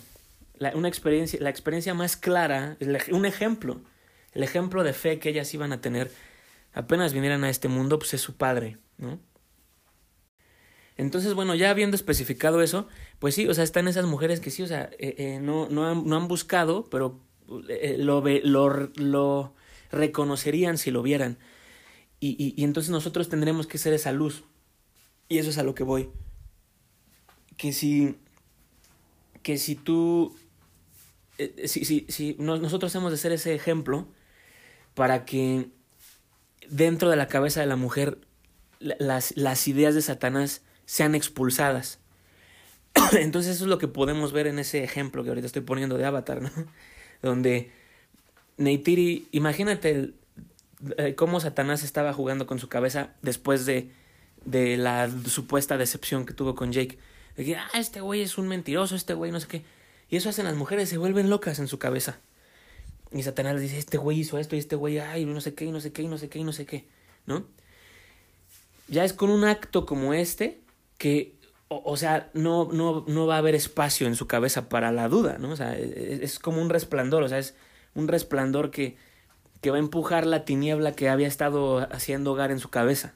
una 0.73 0.87
experiencia, 0.87 1.39
la 1.41 1.49
experiencia 1.49 1.93
más 1.93 2.17
clara, 2.17 2.77
un 3.11 3.25
ejemplo, 3.25 3.81
el 4.33 4.43
ejemplo 4.43 4.83
de 4.83 4.93
fe 4.93 5.19
que 5.19 5.29
ellas 5.29 5.53
iban 5.53 5.71
a 5.71 5.81
tener 5.81 6.11
apenas 6.73 7.13
vinieran 7.13 7.43
a 7.43 7.49
este 7.49 7.67
mundo, 7.67 7.99
pues 7.99 8.13
es 8.13 8.21
su 8.21 8.35
padre, 8.35 8.77
¿no? 8.97 9.19
Entonces, 10.97 11.33
bueno, 11.33 11.55
ya 11.55 11.69
habiendo 11.71 11.95
especificado 11.95 12.61
eso, 12.61 12.87
pues 13.19 13.35
sí, 13.35 13.47
o 13.47 13.53
sea, 13.53 13.63
están 13.63 13.87
esas 13.87 14.05
mujeres 14.05 14.39
que 14.39 14.51
sí, 14.51 14.61
o 14.61 14.67
sea, 14.67 14.89
eh, 14.99 15.15
eh, 15.17 15.39
no, 15.41 15.67
no, 15.69 15.87
han, 15.87 16.05
no 16.05 16.15
han 16.15 16.27
buscado, 16.27 16.87
pero 16.89 17.19
eh, 17.69 17.95
lo, 17.97 18.23
lo, 18.43 18.91
lo 18.95 19.53
reconocerían 19.91 20.77
si 20.77 20.91
lo 20.91 21.01
vieran. 21.01 21.37
Y, 22.19 22.35
y, 22.43 22.53
y, 22.55 22.63
entonces 22.63 22.91
nosotros 22.91 23.27
tendremos 23.27 23.67
que 23.67 23.77
ser 23.77 23.93
esa 23.93 24.11
luz. 24.11 24.43
Y 25.29 25.39
eso 25.39 25.49
es 25.49 25.57
a 25.57 25.63
lo 25.63 25.75
que 25.75 25.83
voy. 25.83 26.09
Que 27.57 27.73
si. 27.73 28.15
Que 29.41 29.57
si 29.57 29.75
tú. 29.75 30.35
Si, 31.65 31.83
si, 31.83 32.05
si 32.07 32.35
nosotros 32.39 32.93
hemos 32.95 33.11
de 33.11 33.17
ser 33.17 33.31
ese 33.31 33.55
ejemplo 33.55 34.07
para 34.93 35.25
que 35.25 35.67
dentro 36.69 37.09
de 37.09 37.15
la 37.15 37.27
cabeza 37.27 37.59
de 37.59 37.65
la 37.65 37.75
mujer 37.75 38.19
las, 38.79 39.35
las 39.35 39.67
ideas 39.67 39.95
de 39.95 40.01
Satanás 40.03 40.61
sean 40.93 41.15
expulsadas. 41.15 41.97
Entonces 43.13 43.55
eso 43.55 43.63
es 43.63 43.69
lo 43.69 43.79
que 43.79 43.87
podemos 43.87 44.31
ver 44.31 44.45
en 44.45 44.59
ese 44.59 44.83
ejemplo 44.83 45.23
que 45.23 45.29
ahorita 45.29 45.47
estoy 45.47 45.63
poniendo 45.63 45.97
de 45.97 46.05
Avatar, 46.05 46.43
¿no? 46.43 46.51
Donde 47.23 47.71
Neytiri, 48.57 49.27
imagínate 49.31 50.11
eh, 50.99 51.15
cómo 51.15 51.39
Satanás 51.39 51.81
estaba 51.81 52.13
jugando 52.13 52.45
con 52.45 52.59
su 52.59 52.69
cabeza 52.69 53.09
después 53.23 53.65
de, 53.65 53.89
de 54.45 54.77
la 54.77 55.09
supuesta 55.25 55.79
decepción 55.79 56.27
que 56.27 56.33
tuvo 56.35 56.53
con 56.53 56.71
Jake. 56.71 56.99
De 57.37 57.43
que, 57.43 57.55
ah, 57.55 57.67
este 57.73 57.99
güey 57.99 58.21
es 58.21 58.37
un 58.37 58.47
mentiroso, 58.47 58.95
este 58.95 59.15
güey 59.15 59.31
no 59.31 59.39
sé 59.39 59.47
qué. 59.47 59.63
Y 60.11 60.17
eso 60.17 60.29
hacen 60.29 60.45
las 60.45 60.55
mujeres, 60.55 60.89
se 60.89 60.99
vuelven 60.99 61.31
locas 61.31 61.57
en 61.57 61.67
su 61.67 61.79
cabeza. 61.79 62.19
Y 63.11 63.23
Satanás 63.23 63.53
les 63.53 63.63
dice, 63.63 63.79
este 63.79 63.97
güey 63.97 64.19
hizo 64.19 64.37
esto 64.37 64.55
y 64.55 64.59
este 64.59 64.75
güey, 64.75 64.99
ay, 64.99 65.25
no 65.25 65.41
sé 65.41 65.55
qué, 65.55 65.65
y 65.65 65.71
no 65.71 65.81
sé 65.81 65.91
qué, 65.91 66.03
y 66.03 66.07
no 66.07 66.19
sé 66.19 66.29
qué, 66.29 66.37
y 66.37 66.43
no 66.43 66.53
sé 66.53 66.67
qué, 66.67 66.85
¿no? 67.25 67.47
Ya 68.89 69.03
es 69.03 69.13
con 69.13 69.31
un 69.31 69.43
acto 69.43 69.87
como 69.87 70.13
este 70.13 70.61
que, 71.03 71.35
o, 71.67 71.97
sea, 71.97 72.29
no, 72.33 72.69
no, 72.71 73.03
no 73.09 73.27
va 73.27 73.35
a 73.35 73.39
haber 73.39 73.55
espacio 73.55 74.07
en 74.07 74.15
su 74.15 74.25
cabeza 74.25 74.69
para 74.69 74.93
la 74.93 75.09
duda, 75.09 75.37
¿no? 75.37 75.49
O 75.49 75.55
sea, 75.57 75.77
es, 75.77 76.21
es 76.21 76.39
como 76.39 76.61
un 76.61 76.69
resplandor, 76.69 77.23
o 77.23 77.27
sea, 77.27 77.39
es 77.39 77.55
un 77.93 78.07
resplandor 78.07 78.71
que, 78.71 78.95
que 79.59 79.69
va 79.69 79.75
a 79.75 79.79
empujar 79.81 80.25
la 80.25 80.45
tiniebla 80.45 80.93
que 80.93 81.09
había 81.09 81.27
estado 81.27 81.79
haciendo 81.91 82.31
hogar 82.31 82.51
en 82.51 82.59
su 82.59 82.69
cabeza, 82.69 83.15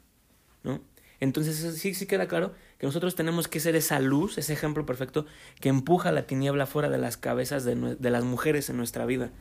¿no? 0.63 0.82
Entonces 1.21 1.80
sí, 1.80 1.93
sí 1.93 2.08
queda 2.08 2.28
claro 2.28 2.54
que 2.78 2.88
nosotros 2.88 3.15
tenemos 3.15 3.47
que 3.47 3.62
ser 3.62 3.78
esa 3.78 4.02
luz, 4.02 4.38
ese 4.38 4.52
ejemplo 4.52 4.86
perfecto 4.86 5.26
que 5.62 5.69
empuja 5.69 6.12
la 6.12 6.23
tiniebla 6.23 6.65
fuera 6.65 6.89
de 6.89 6.97
las 6.97 7.15
cabezas 7.15 7.63
de, 7.63 7.95
de 7.95 8.10
las 8.10 8.26
mujeres 8.26 8.69
en 8.69 8.76
nuestra 8.76 9.06
vida. 9.06 9.32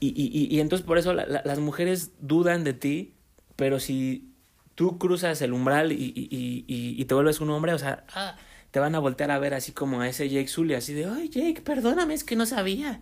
Y, 0.00 0.08
y, 0.08 0.52
y 0.52 0.58
entonces 0.58 0.84
por 0.84 0.98
eso 0.98 1.14
la, 1.14 1.24
la, 1.24 1.42
las 1.44 1.60
mujeres 1.60 2.10
dudan 2.20 2.64
de 2.64 2.72
ti, 2.72 3.14
pero 3.54 3.78
si 3.78 4.27
tú 4.78 4.96
cruzas 4.96 5.42
el 5.42 5.52
umbral 5.52 5.90
y, 5.90 6.12
y 6.14 7.04
te 7.04 7.12
vuelves 7.12 7.40
un 7.40 7.50
hombre, 7.50 7.72
o 7.74 7.78
sea, 7.80 8.04
ah, 8.14 8.36
te 8.70 8.78
van 8.78 8.94
a 8.94 9.00
voltear 9.00 9.32
a 9.32 9.38
ver 9.40 9.52
así 9.52 9.72
como 9.72 10.02
a 10.02 10.08
ese 10.08 10.28
Jake 10.28 10.46
Sully, 10.46 10.74
así 10.74 10.94
de, 10.94 11.04
ay 11.04 11.28
Jake, 11.30 11.62
perdóname, 11.62 12.14
es 12.14 12.22
que 12.22 12.36
no 12.36 12.46
sabía, 12.46 13.00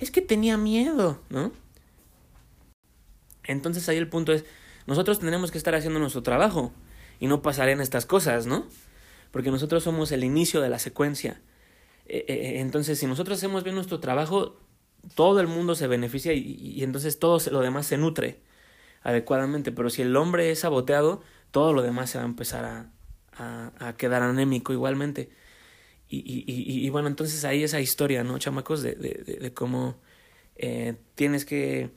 es 0.00 0.10
que 0.10 0.20
tenía 0.20 0.58
miedo, 0.58 1.22
¿no? 1.30 1.50
Entonces 3.42 3.88
ahí 3.88 3.96
el 3.96 4.10
punto 4.10 4.34
es, 4.34 4.44
nosotros 4.86 5.18
tendremos 5.18 5.50
que 5.50 5.56
estar 5.56 5.74
haciendo 5.74 5.98
nuestro 5.98 6.22
trabajo 6.22 6.74
y 7.20 7.26
no 7.26 7.40
pasar 7.40 7.70
en 7.70 7.80
estas 7.80 8.04
cosas, 8.04 8.44
¿no? 8.44 8.66
Porque 9.30 9.50
nosotros 9.50 9.84
somos 9.84 10.12
el 10.12 10.24
inicio 10.24 10.60
de 10.60 10.68
la 10.68 10.78
secuencia. 10.78 11.40
Eh, 12.04 12.26
eh, 12.28 12.60
entonces, 12.60 12.98
si 12.98 13.06
nosotros 13.06 13.38
hacemos 13.38 13.64
bien 13.64 13.76
nuestro 13.76 13.98
trabajo, 13.98 14.60
todo 15.14 15.40
el 15.40 15.46
mundo 15.46 15.74
se 15.74 15.86
beneficia 15.86 16.34
y, 16.34 16.58
y, 16.60 16.84
entonces 16.84 17.18
todo 17.18 17.40
lo 17.50 17.62
demás 17.62 17.86
se 17.86 17.96
nutre 17.96 18.46
adecuadamente. 19.02 19.72
Pero 19.72 19.90
si 19.90 20.02
el 20.02 20.16
hombre 20.16 20.50
es 20.50 20.60
saboteado, 20.60 21.22
todo 21.50 21.72
lo 21.72 21.82
demás 21.82 22.10
se 22.10 22.18
va 22.18 22.24
a 22.24 22.28
empezar 22.28 22.64
a, 22.64 22.90
a, 23.32 23.72
a 23.78 23.96
quedar 23.96 24.22
anémico 24.22 24.72
igualmente. 24.72 25.30
Y, 26.10 26.18
y, 26.18 26.86
y, 26.86 26.88
bueno, 26.88 27.08
entonces 27.08 27.44
ahí 27.44 27.62
esa 27.62 27.80
historia, 27.80 28.24
¿no, 28.24 28.38
chamacos? 28.38 28.82
De, 28.82 28.94
de, 28.94 29.22
de, 29.26 29.34
de 29.34 29.52
cómo 29.52 30.00
eh, 30.56 30.96
tienes 31.14 31.44
que 31.44 31.90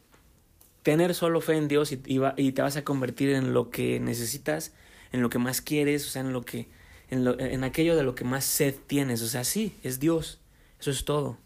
tener 0.84 1.14
solo 1.16 1.42
fe 1.42 1.56
en 1.56 1.68
Dios 1.68 1.92
y, 1.92 2.02
y, 2.06 2.18
va, 2.18 2.34
y, 2.38 2.52
te 2.52 2.62
vas 2.62 2.76
a 2.78 2.84
convertir 2.84 3.30
en 3.30 3.54
lo 3.54 3.70
que 3.70 4.00
necesitas, 4.00 4.74
en 5.12 5.22
lo 5.22 5.30
que 5.30 5.40
más 5.40 5.62
quieres, 5.62 6.06
o 6.08 6.10
sea, 6.10 6.22
en 6.22 6.34
lo 6.34 6.44
que, 6.44 6.68
en, 7.10 7.24
lo, 7.24 7.40
en 7.40 7.64
aquello 7.64 7.96
de 7.96 8.04
lo 8.04 8.16
que 8.16 8.24
más 8.24 8.46
sed 8.46 8.76
tienes, 8.88 9.22
o 9.22 9.28
sea, 9.28 9.44
sí, 9.44 9.78
es 9.84 10.00
Dios, 10.00 10.42
eso 10.80 10.92
es 10.92 11.06
todo, 11.06 11.38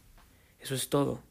eso 0.60 0.76
es 0.76 0.90
todo. 0.90 1.22